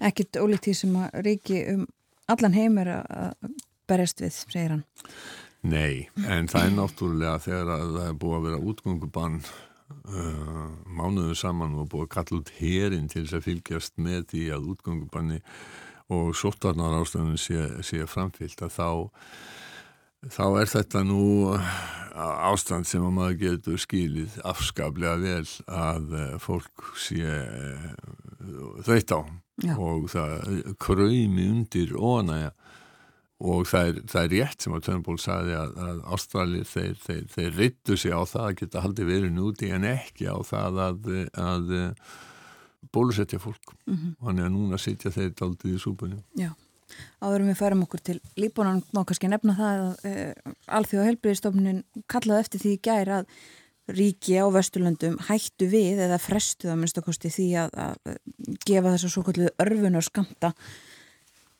ekkert 0.00 0.36
ólíkt 0.40 0.66
því 0.66 0.74
sem 0.74 0.96
að 0.98 1.20
ríki 1.26 1.62
um 1.74 1.86
allan 2.30 2.56
heim 2.56 2.78
er 2.82 2.92
að 2.96 3.52
berjast 3.90 4.22
við, 4.22 4.38
segir 4.48 4.76
hann. 4.76 4.84
Nei, 5.62 6.08
en 6.26 6.48
það 6.50 6.64
er 6.64 6.72
náttúrulega 6.74 7.36
þegar 7.44 7.68
að 7.76 7.92
það 7.96 8.08
er 8.08 8.16
búið 8.18 8.36
að 8.38 8.46
vera 8.48 8.62
útgöngubann 8.72 9.36
uh, 10.10 10.66
mánuðu 10.90 11.36
saman 11.38 11.76
og 11.78 11.88
búið 11.92 12.08
að 12.08 12.12
kalla 12.16 12.40
út 12.40 12.52
herin 12.58 13.08
til 13.12 13.22
þess 13.22 13.38
að 13.38 13.46
fylgjast 13.46 14.02
með 14.02 14.26
því 14.32 14.44
að 14.56 14.68
útgöngubanni 14.72 15.38
og 16.12 16.36
sóttarnar 16.36 17.00
ástöðunum 17.00 17.40
sé, 17.40 17.66
sé 17.84 18.04
framfyllt 18.10 18.62
að 18.64 18.76
þá 18.76 18.88
þá 20.30 20.44
er 20.60 20.70
þetta 20.70 21.02
nú 21.06 21.24
ástand 22.12 22.86
sem 22.86 23.02
að 23.02 23.14
maður 23.16 23.38
getur 23.40 23.80
skilið 23.80 24.36
afskaplega 24.46 25.16
vel 25.22 25.46
að 25.66 26.12
uh, 26.12 26.34
fólk 26.42 26.92
sé 27.00 27.22
uh, 27.24 27.86
þveitt 28.84 29.14
á 29.16 29.20
Já. 29.62 29.74
og 29.76 30.08
það 30.12 30.74
kröymi 30.80 31.48
undir 31.48 31.94
óanæja 31.96 32.52
og 33.42 33.66
það 33.66 33.88
er, 33.88 34.00
það 34.12 34.22
er 34.22 34.32
rétt 34.36 34.64
sem 34.64 34.74
að 34.76 34.84
Turnbull 34.86 35.18
sagði 35.18 35.56
að, 35.58 35.72
að 35.82 36.02
Ástralið 36.14 36.68
þeir, 36.70 36.92
þeir, 37.02 37.22
þeir 37.32 37.56
rittu 37.58 37.96
sig 37.98 38.14
á 38.14 38.22
það 38.22 38.44
að 38.44 38.58
geta 38.60 38.82
haldið 38.84 39.10
verið 39.10 39.32
núti 39.34 39.72
en 39.74 39.88
ekki 39.88 40.28
á 40.30 40.38
það 40.46 40.78
að, 40.86 41.10
að 41.42 41.72
bólusetja 42.92 43.38
fólk. 43.38 43.74
Mm 43.86 43.96
-hmm. 43.96 44.12
og 44.20 44.28
hann 44.28 44.38
er 44.38 44.50
að 44.50 44.54
núna 44.56 44.78
sitja 44.78 45.10
þeir 45.10 45.32
daldið 45.38 45.74
í 45.74 45.80
súpunni. 45.80 46.22
Já, 46.36 46.50
áðurum 47.20 47.50
við 47.50 47.58
færum 47.58 47.82
okkur 47.86 48.00
til 48.00 48.20
Líbónan 48.36 48.82
má 48.92 49.04
kannski 49.04 49.28
nefna 49.28 49.56
það 49.56 49.82
að 49.82 50.06
e, 50.10 50.34
Alþjóða 50.66 51.08
helbriðistofnin 51.08 51.84
kallaði 52.06 52.40
eftir 52.40 52.60
því 52.60 52.78
gæri 52.82 53.12
að 53.18 53.26
ríki 53.88 54.38
á 54.38 54.46
Vesturlöndum 54.52 55.18
hættu 55.28 55.66
við 55.66 56.04
eða 56.06 56.18
frestu 56.22 56.68
það 56.68 56.78
minnst 56.78 56.98
okkosti 56.98 57.30
því 57.30 57.48
að, 57.64 57.70
að 57.74 57.96
gefa 58.66 58.92
þess 58.94 59.04
að 59.08 59.14
svo 59.14 59.22
kallu 59.26 59.48
örfun 59.64 59.98
og 59.98 60.06
skamta 60.06 60.52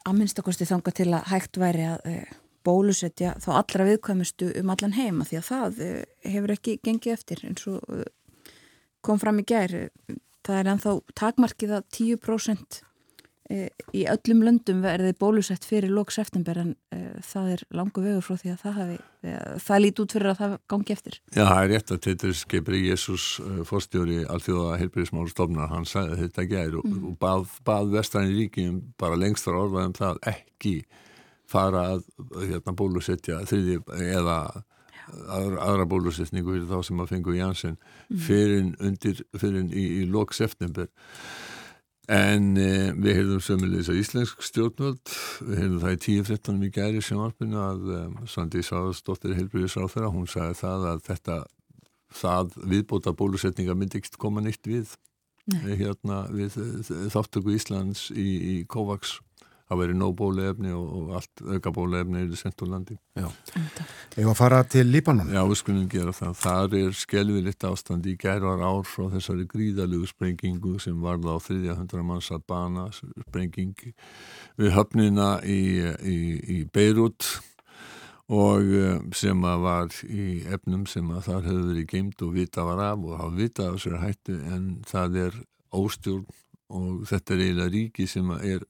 að 0.06 0.18
minnstakosti 0.18 0.66
þanga 0.66 0.94
til 0.94 1.08
að 1.12 1.28
hægt 1.32 1.58
væri 1.58 1.86
að 1.90 2.06
uh, 2.10 2.32
bólusetja 2.66 3.34
þá 3.42 3.50
allra 3.58 3.86
viðkvæmustu 3.90 4.52
um 4.60 4.70
allan 4.74 4.96
heima 4.96 5.26
því 5.26 5.40
að 5.40 5.48
það 5.50 5.82
uh, 5.86 5.96
hefur 6.34 6.54
ekki 6.56 6.78
gengið 6.86 7.16
eftir 7.16 7.42
eins 7.48 7.66
og 7.70 8.06
kom 9.02 9.18
fram 9.18 9.42
í 9.42 9.46
gær 9.46 9.74
það 10.46 10.60
er 10.60 10.72
ennþá 10.74 10.96
takmarkið 11.18 11.76
að 11.78 11.84
10% 11.98 12.82
í 13.92 14.04
öllum 14.08 14.42
löndum 14.46 14.80
verði 14.84 15.12
bólusett 15.18 15.64
fyrir 15.66 15.92
lóks 15.92 16.18
eftirber 16.22 16.60
en 16.62 16.70
það 17.26 17.50
er 17.56 17.64
langu 17.74 18.04
vegur 18.04 18.24
frá 18.24 18.38
því 18.40 18.52
að 18.52 18.62
það 18.62 18.76
hafi 18.78 18.96
það 19.66 19.82
líti 19.82 20.04
út 20.04 20.14
fyrir 20.16 20.30
að 20.30 20.38
það 20.38 20.54
gangi 20.72 20.94
eftir 20.94 21.18
Já, 21.18 21.42
það 21.42 21.58
er 21.58 21.70
rétt 21.72 21.92
að 21.92 22.00
þetta 22.06 22.32
skipri 22.38 22.82
Jésús 22.86 23.26
fórstjóri 23.68 24.18
alþjóða 24.24 24.78
heilbyrðismálstofnar 24.80 25.72
hann 25.74 25.88
sagði 25.90 26.20
þetta 26.22 26.46
gæri 26.54 26.78
mm. 26.78 26.80
og, 26.80 27.06
og 27.10 27.18
bað, 27.26 27.56
bað 27.66 27.94
vestræni 27.98 28.36
ríkjum 28.38 28.80
bara 29.00 29.20
lengstra 29.20 29.58
orðaðum 29.58 29.96
það 29.98 30.22
ekki 30.32 30.76
fara 31.52 31.86
að 31.96 32.06
hérna, 32.38 32.76
bólusetja 32.78 33.42
þriði 33.50 33.80
eða 34.14 34.38
aðra, 35.10 35.62
aðra 35.68 35.88
bólusetningu 35.90 36.54
fyrir 36.54 36.68
þá 36.70 36.88
sem 36.88 37.00
að 37.02 37.14
fengu 37.14 37.36
Jansson 37.36 37.78
mm. 37.78 38.20
fyrir 38.26 38.68
undir, 38.80 39.24
fyrir 39.38 39.66
í, 39.70 39.86
í 40.02 40.04
lóks 40.10 40.42
eftirber 40.44 40.90
En 42.10 42.56
eh, 42.58 42.90
við 42.98 43.20
heyrðum 43.20 43.42
sömulegis 43.44 43.88
að 43.92 44.00
Íslensk 44.00 44.40
stjórnvöld, 44.42 45.12
við 45.46 45.60
heyrðum 45.60 45.82
það 45.84 45.92
í 45.94 46.00
10-13 46.02 46.64
í 46.66 46.70
gæri 46.74 47.02
sjónvarpinu 47.06 47.60
að 47.62 47.92
um, 47.94 48.16
Sandi 48.26 48.62
Sáðsdóttir 48.66 49.36
Helbriðisráð 49.38 49.92
þeirra, 49.94 50.10
hún 50.10 50.26
sagði 50.26 50.56
það 50.58 50.86
að 50.90 51.04
þetta, 51.06 51.36
það 52.18 52.56
viðbóta 52.72 53.14
bólusetninga 53.14 53.76
myndi 53.78 54.00
ekkert 54.00 54.18
koma 54.24 54.42
nýtt 54.42 54.66
við, 54.66 54.96
Nei. 55.52 55.76
hérna 55.78 56.24
við 56.34 56.58
þáttöku 57.14 57.54
Íslands 57.54 58.08
í, 58.10 58.26
í 58.26 58.56
Kovacs 58.66 59.20
það 59.72 59.80
veri 59.82 59.96
nóg 59.98 60.14
bólefni 60.18 60.72
og, 60.76 60.88
og 60.98 61.12
allt 61.18 61.42
auka 61.56 61.72
bólefni 61.74 62.22
er 62.22 62.34
sendt 62.38 62.64
úr 62.64 62.72
landi. 62.74 62.96
Eða 63.16 64.32
að 64.32 64.38
fara 64.38 64.62
til 64.68 64.86
Líbanon? 64.92 65.32
Já, 65.32 65.42
við 65.48 65.60
skulum 65.62 65.86
gera 65.92 66.14
það. 66.16 66.34
Það 66.42 66.76
er 66.80 66.98
skelvilitt 67.02 67.68
ástand. 67.68 68.08
Í 68.08 68.16
gerðar 68.20 68.64
ár 68.66 68.84
frá 68.88 69.06
þessari 69.14 69.46
gríðalugu 69.50 70.10
sprengingu 70.10 70.76
sem 70.82 70.98
varða 71.02 71.36
á 71.36 71.38
300 71.42 72.04
manns 72.06 72.28
að 72.34 72.44
bana 72.52 72.90
sprenging 72.92 73.74
við 74.60 74.76
höfnina 74.76 75.30
í, 75.48 75.62
í, 76.04 76.18
í 76.58 76.58
Beirut 76.72 77.26
og 78.32 78.68
eh, 78.76 79.00
sem 79.16 79.42
að 79.44 79.64
var 79.64 79.96
í 80.06 80.26
efnum 80.54 80.84
sem 80.88 81.08
að 81.12 81.26
þar 81.28 81.48
hefur 81.48 81.66
verið 81.70 81.88
geimt 81.90 82.22
og 82.24 82.36
vita 82.36 82.64
var 82.64 82.84
af 82.92 83.02
og 83.02 83.18
hafa 83.18 83.34
vita 83.36 83.66
á 83.68 83.74
sér 83.80 83.98
hættu 84.00 84.38
en 84.52 84.68
það 84.88 85.18
er 85.26 85.40
óstjórn 85.72 86.28
og 86.72 87.02
þetta 87.08 87.34
er 87.34 87.42
eiginlega 87.42 87.72
ríki 87.74 88.06
sem 88.08 88.30
er 88.38 88.64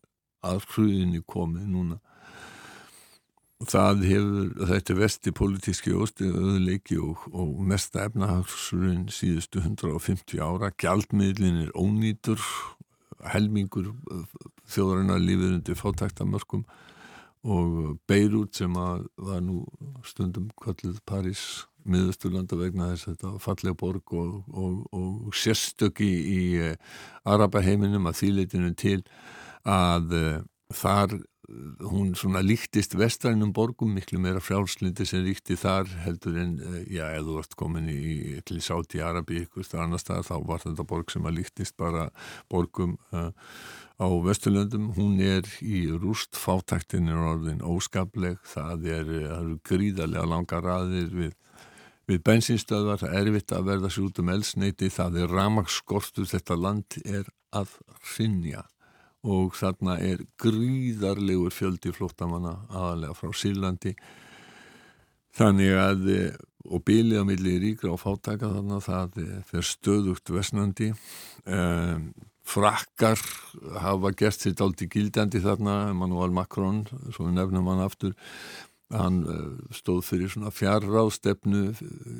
að 0.46 0.66
hruðinni 0.72 1.22
komið 1.28 1.68
núna. 1.70 1.98
Það 3.62 4.04
hefur, 4.10 4.52
þetta 4.72 4.94
vesti 4.98 5.32
politíski 5.38 5.92
óstöðuleiki 5.94 6.98
og, 6.98 7.26
og 7.30 7.60
mesta 7.70 8.08
efnahagsrun 8.08 9.04
síðustu 9.14 9.62
150 9.62 10.42
ára, 10.42 10.72
gjaldmiðlin 10.82 11.60
er 11.68 11.74
ónýtur 11.78 12.42
helmingur 13.30 13.92
þjóðarinnar 14.66 15.22
lífið 15.22 15.52
undir 15.58 15.78
fátæktamörkum 15.78 16.64
og 17.42 17.98
Beirut 18.06 18.58
sem 18.58 18.74
var 18.74 19.42
nú 19.42 19.62
stundum 20.06 20.50
kvöldið 20.58 20.98
París 21.06 21.66
miðusturlanda 21.82 22.58
vegna 22.58 22.92
þess 22.92 23.08
að 23.08 23.14
þetta 23.16 23.42
fallega 23.42 23.78
borg 23.78 24.12
og, 24.14 24.34
og, 24.54 24.76
og 24.94 25.34
sérstöki 25.34 26.06
í, 26.06 26.42
uh, 26.62 26.98
Arabaheiminum 27.26 28.06
að 28.10 28.20
þýleitinu 28.20 28.74
til 28.78 29.00
að 29.68 30.16
uh, 30.18 30.40
þar 30.72 31.20
hún 31.90 32.12
svona 32.16 32.40
líktist 32.44 32.94
vestrænum 32.96 33.52
borgum 33.52 33.92
miklu 33.96 34.20
meira 34.22 34.40
frjálslindi 34.40 35.04
sem 35.08 35.24
líkti 35.24 35.56
þar 35.58 35.90
heldur 36.04 36.38
en, 36.40 36.54
já, 36.86 37.04
ef 37.12 37.26
þú 37.26 37.36
vart 37.36 37.56
komin 37.58 37.90
í 37.92 38.60
Sáti 38.62 39.02
Arabi 39.02 39.42
ykkur 39.42 39.66
annar 39.82 40.00
stað 40.00 40.28
þá 40.30 40.34
var 40.48 40.62
þetta 40.62 40.86
borg 40.88 41.12
sem 41.12 41.26
að 41.26 41.40
líktist 41.40 41.76
bara 41.80 42.08
borgum 42.52 42.96
uh, 43.12 43.30
á 44.00 44.06
Vesturlöndum, 44.24 44.92
hún 44.96 45.20
er 45.20 45.46
í 45.60 45.84
rúst 45.90 46.38
fátaktinn 46.38 47.10
er 47.10 47.20
orðin 47.20 47.62
óskapleg, 47.62 48.40
það 48.48 48.88
er, 48.96 49.14
eru 49.36 49.58
gríðarlega 49.66 50.26
langa 50.26 50.62
raðir 50.62 51.12
við, 51.12 51.36
við 52.10 52.22
bensinstöðvar, 52.26 53.02
það 53.02 53.16
er 53.18 53.32
erfitt 53.32 53.56
að 53.56 53.70
verða 53.70 53.92
sér 53.92 54.08
út 54.08 54.22
um 54.22 54.32
elsneiti, 54.32 54.90
það 54.90 55.22
er 55.22 55.36
ramagskortur, 55.36 56.30
þetta 56.32 56.58
land 56.58 57.02
er 57.04 57.28
að 57.52 57.76
rinja 58.16 58.64
og 59.22 59.54
þarna 59.54 59.98
er 60.02 60.24
gríðarlegur 60.42 61.54
fjöldi 61.54 61.92
flóttamanna 61.94 62.56
aðalega 62.70 63.14
frá 63.18 63.30
Sýrlandi. 63.36 63.94
Þannig 65.32 65.76
að 65.78 66.08
og 66.70 66.82
bílið 66.86 67.22
á 67.22 67.24
milli 67.26 67.56
ríkra 67.62 67.92
og 67.94 68.02
fátaka 68.02 68.50
þannig 68.52 68.76
að 68.76 68.84
það 68.86 69.46
fer 69.48 69.66
stöðugt 69.66 70.30
vesnandi 70.30 70.92
um, 70.92 72.12
frakkar 72.46 73.20
hafa 73.82 74.12
gert 74.18 74.42
sér 74.42 74.56
daldi 74.58 74.88
gildandi 74.90 75.40
þarna, 75.42 75.92
Emmanuel 75.92 76.34
Macron 76.34 76.82
svo 77.14 77.28
við 77.28 77.36
nefnum 77.38 77.70
hann 77.70 77.82
aftur 77.84 78.14
hann 78.92 79.22
eh, 79.24 79.44
stóð 79.72 80.02
fyrir 80.04 80.32
svona 80.32 80.50
fjarráðstefnu 80.52 81.62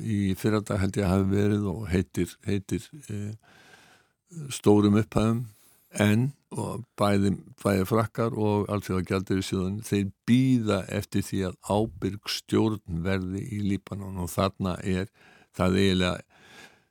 í 0.09 0.21
fyrardag 0.38 0.80
held 0.80 0.99
ég 0.99 1.04
að 1.04 1.12
hafi 1.12 1.26
verið 1.35 1.66
og 1.68 1.82
heitir, 1.92 2.32
heitir 2.47 2.87
e, 3.12 3.18
stórum 4.49 4.97
upphæðum 5.02 5.42
en 6.00 6.30
bæði, 7.00 7.34
bæði 7.62 7.87
frakkar 7.88 8.37
og 8.37 8.68
allt 8.72 8.88
því 8.88 8.99
að 8.99 9.06
gældur 9.08 9.40
í 9.40 9.46
síðan 9.46 9.78
þeir 9.87 10.11
býða 10.28 10.82
eftir 10.92 11.25
því 11.26 11.40
að 11.49 11.58
ábyrg 11.68 12.32
stjórn 12.32 13.02
verði 13.04 13.44
í 13.56 13.62
Líbanon. 13.70 14.20
Og 14.20 14.30
þarna 14.32 14.76
er 14.84 15.08
það 15.56 15.80
eiginlega 15.80 16.32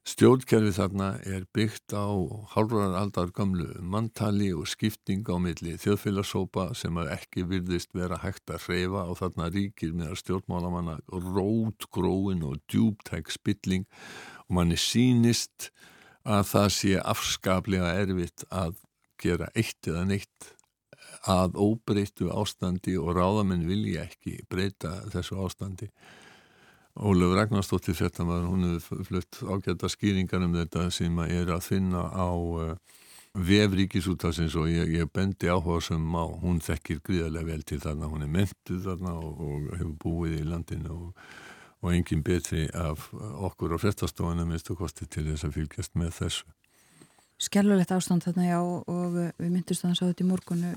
Stjórnkerfi 0.02 0.72
þarna 0.74 1.08
er 1.30 1.44
byggt 1.54 1.94
á 1.94 2.10
hálfraðar 2.56 2.96
aldar 2.98 3.30
gamlu 3.38 3.68
mantali 3.86 4.48
og 4.50 4.66
skipting 4.66 5.28
á 5.30 5.38
milli 5.38 5.76
þjóðfélagsópa 5.78 6.72
sem 6.74 6.98
ekki 7.04 7.44
virðist 7.46 7.94
vera 7.94 8.18
hægt 8.24 8.50
að 8.50 8.66
hreyfa. 8.66 9.04
Og 9.06 9.20
þarna 9.20 9.52
ríkir 9.54 9.94
með 9.94 10.16
stjórnmálamanna 10.24 10.98
rót, 11.06 11.86
gróin 11.94 12.42
og 12.50 12.58
djúbtæk 12.66 13.30
spilling. 13.30 13.86
Og 14.50 14.58
manni 14.58 14.80
sínist 14.82 15.70
að 16.26 16.50
það 16.50 16.74
sé 16.80 16.98
afskaplega 17.14 17.94
erfitt 18.02 18.48
að 18.50 18.82
gera 19.22 19.52
eitt 19.56 19.88
eða 19.88 20.08
neitt 20.10 20.52
að 21.30 21.58
óbreyttu 21.62 22.32
ástandi 22.34 22.98
og 22.98 23.14
ráðamenn 23.18 23.68
vilja 23.70 24.08
ekki 24.08 24.40
breyta 24.50 24.98
þessu 25.14 25.38
ástandi 25.44 25.92
Ólef 27.00 27.32
Ragnarstóttir 27.38 27.96
fjartamæður, 27.96 28.48
hún 28.52 28.66
hefur 28.74 29.06
flutt 29.08 29.38
ágæta 29.48 29.88
skýringar 29.88 30.44
um 30.44 30.58
þetta 30.58 30.90
sem 30.92 31.20
er 31.24 31.48
að 31.56 31.64
finna 31.64 32.02
á 32.12 32.28
uh, 32.36 32.74
vefríkisútasins 33.32 34.58
og 34.60 34.68
ég, 34.68 34.92
ég 34.98 35.12
bendi 35.14 35.48
áhuga 35.48 35.80
sem 35.86 36.04
á, 36.20 36.26
hún 36.44 36.60
þekkir 36.60 37.00
gríðarlega 37.00 37.48
vel 37.48 37.64
til 37.64 37.80
þarna, 37.80 38.12
hún 38.12 38.26
er 38.26 38.34
mentuð 38.34 38.84
þarna 38.90 39.14
og, 39.22 39.40
og 39.40 39.70
hefur 39.78 39.96
búið 40.04 40.36
í 40.42 40.50
landinu 40.50 40.98
og, 40.98 41.24
og 41.80 41.94
engin 41.96 42.26
betri 42.28 42.68
af 42.76 43.08
okkur 43.16 43.78
á 43.80 43.82
fjartastofanum 43.82 44.52
minnstu 44.52 44.76
kosti 44.76 45.08
til 45.08 45.30
þess 45.30 45.48
að 45.48 45.62
fylgjast 45.62 45.96
með 45.96 46.12
þessu. 46.20 46.52
Skjálfulegt 47.42 47.94
ástand 47.96 48.26
þarna 48.26 48.48
já 48.48 48.60
og 48.62 49.16
við 49.16 49.50
myndist 49.50 49.84
að 49.84 49.92
það 49.92 49.98
sáðu 50.00 50.12
þetta 50.12 50.24
í 50.24 50.30
morgunu 50.30 50.74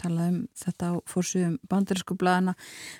talaðum 0.00 0.38
þetta 0.58 0.90
á 0.90 0.94
fórsugum 1.08 1.56
bandarísku 1.70 2.16
blæðana 2.18 2.56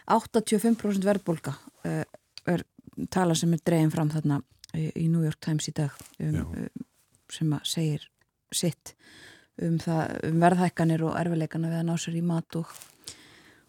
85% 0.08 1.04
verðbólka 1.04 1.56
uh, 1.84 2.04
er 2.48 2.64
tala 3.12 3.34
sem 3.36 3.52
er 3.54 3.62
dregin 3.66 3.92
fram 3.92 4.12
þarna 4.12 4.40
í 4.74 5.06
New 5.08 5.22
York 5.22 5.40
Times 5.42 5.68
í 5.70 5.74
dag 5.76 5.94
um, 6.22 6.40
um, 6.42 6.84
sem 7.30 7.52
að 7.54 7.68
segir 7.70 8.08
sitt 8.54 8.94
um, 9.62 9.78
það, 9.82 10.16
um 10.30 10.40
verðhækkanir 10.42 11.04
og 11.06 11.18
erfileikana 11.18 11.70
við 11.70 11.80
að 11.82 11.86
ná 11.90 11.94
sér 12.00 12.18
í 12.18 12.24
mat 12.26 12.58
og, 12.58 12.70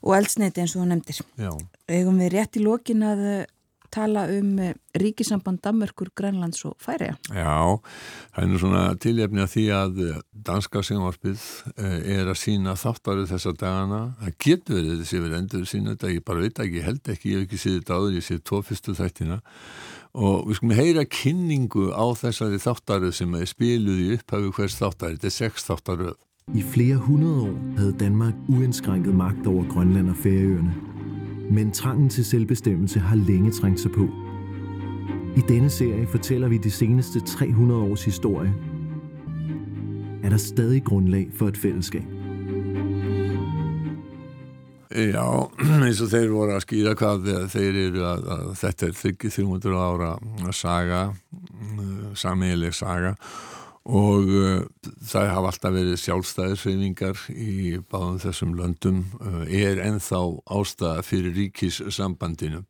og 0.06 0.16
eldsneiti 0.18 0.64
eins 0.64 0.76
og 0.76 0.84
þú 0.84 0.88
nefndir. 0.92 1.22
Já. 1.42 1.52
Egum 2.00 2.22
við 2.22 2.34
rétt 2.36 2.60
í 2.60 2.66
lokin 2.66 3.06
að 3.06 3.26
tala 3.96 4.26
um 4.36 4.60
eh, 4.60 4.76
ríkisamband 5.00 5.62
Danmörkur, 5.64 6.12
Grænlands 6.16 6.66
og 6.68 6.76
Færiða. 6.84 7.16
Já, 7.32 7.80
það 8.36 8.44
er 8.44 8.52
nú 8.52 8.62
svona 8.62 8.84
tiljöfni 9.02 9.44
að 9.46 9.52
því 9.56 9.66
að 9.80 10.02
eh, 10.06 10.22
danska 10.52 10.84
sjónvarpið 10.86 11.48
eh, 11.76 11.98
er 12.18 12.32
að 12.32 12.40
sína 12.44 12.76
þáttarið 12.80 13.32
þessa 13.34 13.56
dagana. 13.56 14.02
Það 14.22 14.38
getur 14.48 14.80
verið 14.82 15.04
þessi 15.04 15.24
verið 15.24 15.40
endur 15.40 15.68
sína 15.72 15.96
þetta, 15.96 16.14
ég 16.16 16.26
bara 16.28 16.46
veit 16.46 16.64
ekki, 16.66 16.82
ég 16.82 16.90
held 16.90 17.14
ekki, 17.16 17.32
ég 17.32 17.42
hef 17.42 17.48
ekki 17.48 17.62
séð 17.64 17.78
þetta 17.80 18.00
áður, 18.00 18.18
ég 18.20 18.28
séð 18.30 18.44
tvo 18.52 18.64
fyrstu 18.66 18.98
þættina 19.00 19.42
og 20.16 20.46
við 20.48 20.58
skulum 20.60 20.78
heyra 20.78 21.04
kynningu 21.12 21.90
á 21.92 22.06
þessari 22.16 22.60
þáttarið 22.64 23.18
sem 23.18 23.34
er 23.36 23.50
spiluð 23.52 24.00
í 24.00 24.08
upphafu 24.16 24.54
hvers 24.56 24.80
þáttarið, 24.80 25.18
þetta 25.18 25.32
er 25.32 25.36
sex 25.36 25.68
þáttaröð. 25.68 26.16
I 26.54 26.62
flere 26.62 26.96
hundrede 26.96 27.42
år 27.50 27.56
havde 27.78 27.96
Danmark 28.00 28.36
uindskrænket 28.48 29.16
magt 29.16 29.48
over 29.48 29.66
Grønland 29.68 30.10
og 30.10 30.16
Færøerne. 30.16 30.95
Men 31.52 31.72
trangen 31.72 32.10
til 32.10 32.26
selvbestemmelse 32.26 33.00
har 33.00 33.16
længe 33.16 33.52
trængt 33.52 33.80
sig 33.80 33.92
på. 33.92 34.10
I 35.38 35.42
denne 35.48 35.70
serie 35.70 36.08
fortæller 36.08 36.48
vi 36.48 36.58
de 36.58 36.72
seneste 36.72 37.20
300 37.20 37.82
års 37.82 38.06
historie. 38.06 38.54
Er 40.24 40.30
der 40.30 40.38
stadig 40.38 40.84
grundlag 40.84 41.30
for 41.34 41.48
et 41.48 41.58
fællesskab? 41.58 42.04
Já, 44.96 45.28
eins 45.84 46.00
og 46.02 46.08
þeir 46.08 46.30
voru 46.32 46.54
að 46.56 46.62
skýra 46.64 46.94
hvað 46.96 47.26
þeir 47.52 47.80
eru 47.82 48.04
að, 48.08 48.22
að 48.32 48.46
þetta 48.62 48.88
er 48.88 48.94
300 49.02 49.74
ára 49.76 50.12
saga, 50.56 51.02
eh, 51.12 52.14
sameileg 52.16 52.74
saga 52.74 53.16
og 53.86 54.32
uh, 54.34 54.64
það 55.06 55.30
hafa 55.30 55.52
alltaf 55.52 55.76
verið 55.76 56.00
sjálfstæðisreiningar 56.02 57.20
í 57.30 57.78
báðum 57.92 58.18
þessum 58.24 58.56
löndum 58.58 59.04
uh, 59.20 59.44
er 59.46 59.82
enþá 59.86 60.22
ástæða 60.58 61.06
fyrir 61.06 61.36
ríkissambandinu. 61.38 62.64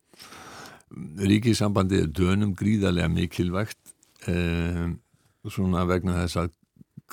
Ríkissambandi 1.23 2.04
er 2.04 2.12
dönum 2.12 2.51
gríðarlega 2.58 3.08
mikilvægt 3.13 3.80
uh, 4.28 4.91
svona 5.47 5.88
vegna 5.88 6.19
þess 6.23 6.43
að 6.43 6.54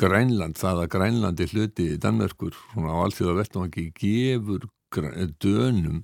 Grænland, 0.03 0.57
það 0.57 0.79
að 0.83 0.93
Grænlandi 0.95 1.47
hluti 1.51 1.87
í 1.93 1.99
Danmörkur, 2.01 2.55
svona 2.73 2.95
á 2.97 3.03
allþjóða 3.05 3.43
vettumangi 3.43 3.91
gefur 3.93 4.65
dönum 5.43 6.03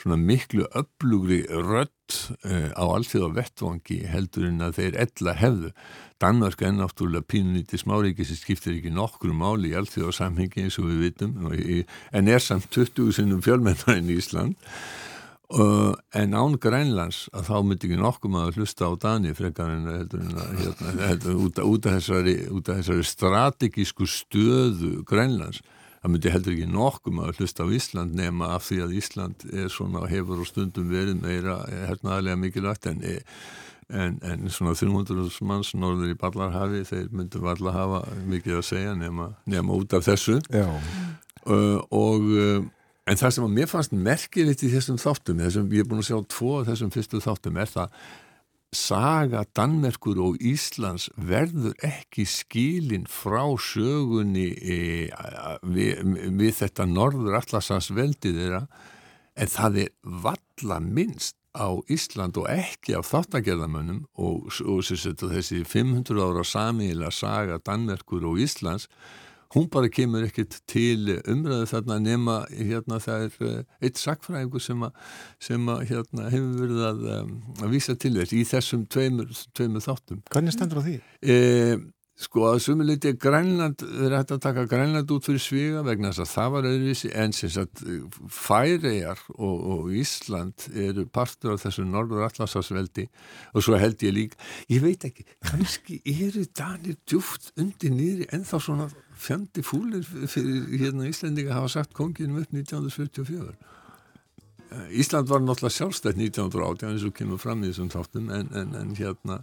svona 0.00 0.18
miklu 0.20 0.66
öflugri 0.78 1.42
rött 1.50 2.16
á 2.76 2.84
allþjóða 2.84 3.34
vettvangi 3.38 4.00
heldur 4.10 4.48
en 4.48 4.64
að 4.64 4.80
þeir 4.80 4.98
ella 5.06 5.36
hefðu. 5.38 5.70
Danmark 6.22 6.62
er 6.62 6.74
náttúrulega 6.76 7.26
pínunítið 7.26 7.82
smáríki 7.82 8.26
sem 8.26 8.38
skiptir 8.38 8.76
ekki 8.76 8.92
nokkru 8.94 9.34
máli 9.34 9.72
í 9.72 9.78
allþjóða 9.78 10.14
samhengi 10.20 10.66
eins 10.66 10.78
og 10.78 10.90
við 10.90 11.06
vitum 11.06 11.48
en 11.50 12.28
er 12.28 12.42
samt 12.42 12.68
20 12.74 13.16
sinnum 13.16 13.42
fjölmennar 13.44 13.96
en 13.96 14.12
Ísland. 14.12 14.58
Uh, 15.52 15.92
en 16.16 16.32
án 16.32 16.54
Grænlands 16.56 17.26
að 17.36 17.50
þá 17.50 17.56
myndi 17.60 17.88
ekki 17.90 17.98
nokkum 18.00 18.38
að 18.40 18.54
hlusta 18.56 18.86
á 18.88 18.96
Dani 18.96 19.34
frekar 19.36 19.68
en 19.68 19.90
hérna, 19.90 20.46
hérna, 20.96 21.34
út, 21.36 21.58
út 21.60 21.88
af 21.90 21.98
þessari, 21.98 22.36
þessari 22.64 23.04
strategísku 23.04 24.08
stöðu 24.08 25.02
Grænlands 25.04 25.60
það 26.02 26.14
myndi 26.14 26.32
heldur 26.34 26.54
ekki 26.56 26.68
nokkum 26.70 27.20
að 27.22 27.36
hlusta 27.38 27.66
á 27.66 27.72
Ísland 27.72 28.16
nema 28.18 28.52
af 28.56 28.68
því 28.68 28.78
að 28.84 28.94
Ísland 28.98 29.44
er 29.52 29.72
svona 29.72 30.06
hefur 30.10 30.42
og 30.42 30.48
stundum 30.50 30.90
verið 30.90 31.20
meira 31.22 31.60
hernaðarlega 31.88 32.40
mikilvægt 32.42 32.90
en 32.90 33.04
er 33.16 33.22
En, 33.92 34.14
en 34.24 34.46
svona 34.48 34.72
300 34.72 35.42
manns 35.44 35.74
norður 35.76 36.14
í 36.14 36.16
Ballarhafi 36.16 36.78
þeir 36.88 37.10
myndum 37.12 37.44
alltaf 37.50 37.74
hafa 37.76 37.98
mikið 38.30 38.54
að 38.56 38.62
segja 38.64 38.94
nema, 38.96 39.26
nema 39.44 39.74
út 39.76 39.92
af 39.92 40.06
þessu. 40.06 40.38
Uh, 41.44 41.82
og 41.92 42.24
uh, 42.24 42.62
en 43.04 43.20
það 43.20 43.34
sem 43.36 43.44
að 43.44 43.54
mér 43.58 43.68
fannst 43.68 43.92
merkilegt 43.92 44.64
í 44.64 44.70
þessum 44.72 45.00
þáttum 45.02 45.42
þessum, 45.42 45.68
ég 45.74 45.84
er 45.84 45.90
búin 45.90 46.00
að 46.00 46.08
sjá 46.08 46.20
tvo 46.30 46.54
af 46.60 46.70
þessum 46.70 46.92
fyrstu 46.94 47.20
þáttum 47.20 47.58
er 47.60 47.72
það 47.74 47.98
saga 48.72 49.44
Danmerkur 49.56 50.18
og 50.24 50.40
Íslands 50.40 51.10
verður 51.16 51.76
ekki 51.84 52.24
skilin 52.28 53.04
frá 53.10 53.44
sögunni 53.60 54.48
e, 54.56 54.78
við, 55.62 56.00
við 56.40 56.56
þetta 56.62 56.88
norður 56.88 57.36
allarsans 57.42 57.90
veldið 57.92 58.40
þeirra 58.40 58.62
en 59.36 59.52
það 59.52 59.78
er 59.84 59.92
valla 60.24 60.80
minnst 60.80 61.36
á 61.52 61.68
Ísland 61.92 62.38
og 62.40 62.48
ekki 62.48 62.96
af 62.96 63.10
þáttagerðamönnum 63.12 64.06
og, 64.16 64.48
og, 64.48 64.80
og 64.88 65.34
þessi 65.36 65.64
500 65.68 66.24
ára 66.24 66.44
samíla 66.48 67.12
saga 67.12 67.60
Danmerkur 67.60 68.24
og 68.30 68.40
Íslands 68.40 68.88
hún 69.54 69.68
bara 69.72 69.90
kemur 69.92 70.24
ekkert 70.26 70.58
til 70.70 71.18
umræðu 71.28 71.68
þarna 71.72 71.98
nema 72.02 72.36
hérna 72.50 73.00
það 73.02 73.26
er 73.26 73.48
uh, 73.48 73.56
eitt 73.84 74.00
sakfræðingur 74.00 74.62
sem, 74.64 74.84
a, 74.86 74.92
sem 75.42 75.68
a, 75.68 75.78
hérna, 75.88 76.28
hefur 76.32 76.60
verið 76.62 76.84
að, 76.88 77.02
að 77.60 77.74
vísa 77.74 77.96
til 77.96 78.14
þess 78.18 78.36
í 78.36 78.44
þessum 78.48 78.86
tveimur, 78.92 79.32
tveimur 79.56 79.84
þáttum. 79.84 80.22
Hvernig 80.32 80.56
stendur 80.56 80.80
á 80.80 80.86
því? 80.86 80.96
Eh, 81.22 81.76
Sko 82.22 82.44
að 82.52 82.60
sumuleiti 82.62 83.12
Grænland, 83.18 83.82
þeir 83.82 84.14
hægt 84.14 84.34
að 84.36 84.42
taka 84.44 84.64
Grænland 84.70 85.10
út 85.10 85.26
fyrir 85.26 85.42
sviga 85.42 85.82
vegna 85.86 86.12
þess 86.12 86.22
að 86.22 86.30
það 86.32 86.52
var 86.54 86.68
öðruvísi 86.70 87.10
en 87.18 87.34
sem 87.34 87.50
sagt 87.50 87.82
Færejar 88.30 89.22
og, 89.34 89.56
og 89.74 89.88
Ísland 89.98 90.68
eru 90.70 91.06
partur 91.10 91.56
af 91.56 91.64
þessu 91.64 91.86
norður 91.88 92.28
allarsásveldi 92.28 93.08
og 93.52 93.66
svo 93.66 93.80
held 93.80 94.04
ég 94.06 94.14
líka, 94.14 94.38
ég 94.70 94.84
veit 94.84 95.06
ekki, 95.08 95.26
kannski 95.48 95.98
eru 96.12 96.44
Danir 96.54 96.98
djúft 97.10 97.50
undir 97.58 97.94
nýri 97.94 98.28
en 98.30 98.46
þá 98.46 98.56
svona 98.68 98.88
fjandi 99.22 99.64
fúlir 99.66 100.06
fyrir 100.06 100.68
hérna 100.78 101.08
Íslandinga 101.10 101.56
hafa 101.58 101.72
sagt 101.78 101.96
konginum 101.96 102.42
upp 102.42 102.54
1944. 102.54 103.56
Ísland 104.94 105.28
var 105.28 105.42
náttúrulega 105.42 105.74
sjálfstætt 105.74 106.16
1980 106.16 106.86
eins 106.88 107.04
og 107.04 107.16
kemur 107.16 107.40
fram 107.42 107.64
í 107.64 107.72
þessum 107.72 107.90
þáttum 107.92 108.30
en, 108.32 108.48
en, 108.56 108.72
en 108.78 108.94
hérna 108.96 109.42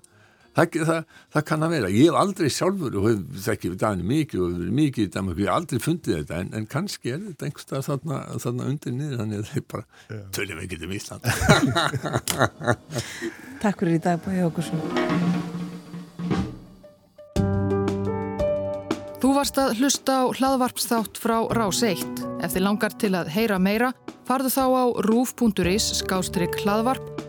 Það, 0.57 0.77
það, 0.88 1.01
það 1.35 1.45
kann 1.49 1.65
að 1.65 1.73
vera. 1.75 1.89
Ég 1.93 2.09
hef 2.09 2.17
aldrei 2.19 2.49
sjálfur 2.53 2.97
og 2.99 3.07
hef 3.09 3.43
þekkið 3.45 3.75
Dani 3.83 4.07
mikið 4.09 4.41
og 4.43 4.55
verið 4.57 4.77
mikið 4.79 5.05
í 5.05 5.12
Danmark 5.13 5.38
ég 5.39 5.49
hef 5.49 5.55
aldrei 5.55 5.83
fundið 5.83 6.17
þetta 6.17 6.39
en, 6.43 6.49
en 6.57 6.65
kannski 6.73 7.13
er 7.13 7.21
þetta 7.27 7.49
einhverstað 7.49 7.85
þarna, 7.89 8.21
þarna 8.45 8.69
undir 8.73 8.95
niður 8.95 9.21
þannig 9.21 9.43
að 9.43 9.51
þeir 9.53 9.67
bara 9.75 9.85
tölum 10.35 10.63
ekki 10.65 10.81
um 10.88 10.95
Ísland. 10.97 11.29
Takk 13.63 13.83
fyrir 13.83 13.99
í 13.99 14.03
dag 14.03 14.21
Bói 14.25 14.39
Jókursson. 14.39 14.81
Þú 19.19 19.33
varst 19.35 19.57
að 19.59 19.73
hlusta 19.81 20.13
á 20.15 20.31
hlaðvarpsþátt 20.31 21.19
frá 21.19 21.38
Rás 21.53 21.83
1. 21.83 22.21
Ef 22.39 22.53
þið 22.55 22.63
langar 22.65 22.95
til 22.95 23.12
að 23.19 23.33
heyra 23.35 23.59
meira, 23.59 23.91
farðu 24.25 24.51
þá 24.55 24.63
á 24.79 24.83
rúf.is 25.05 25.89
skástrygg 25.99 26.55
hlaðvarp 26.63 27.28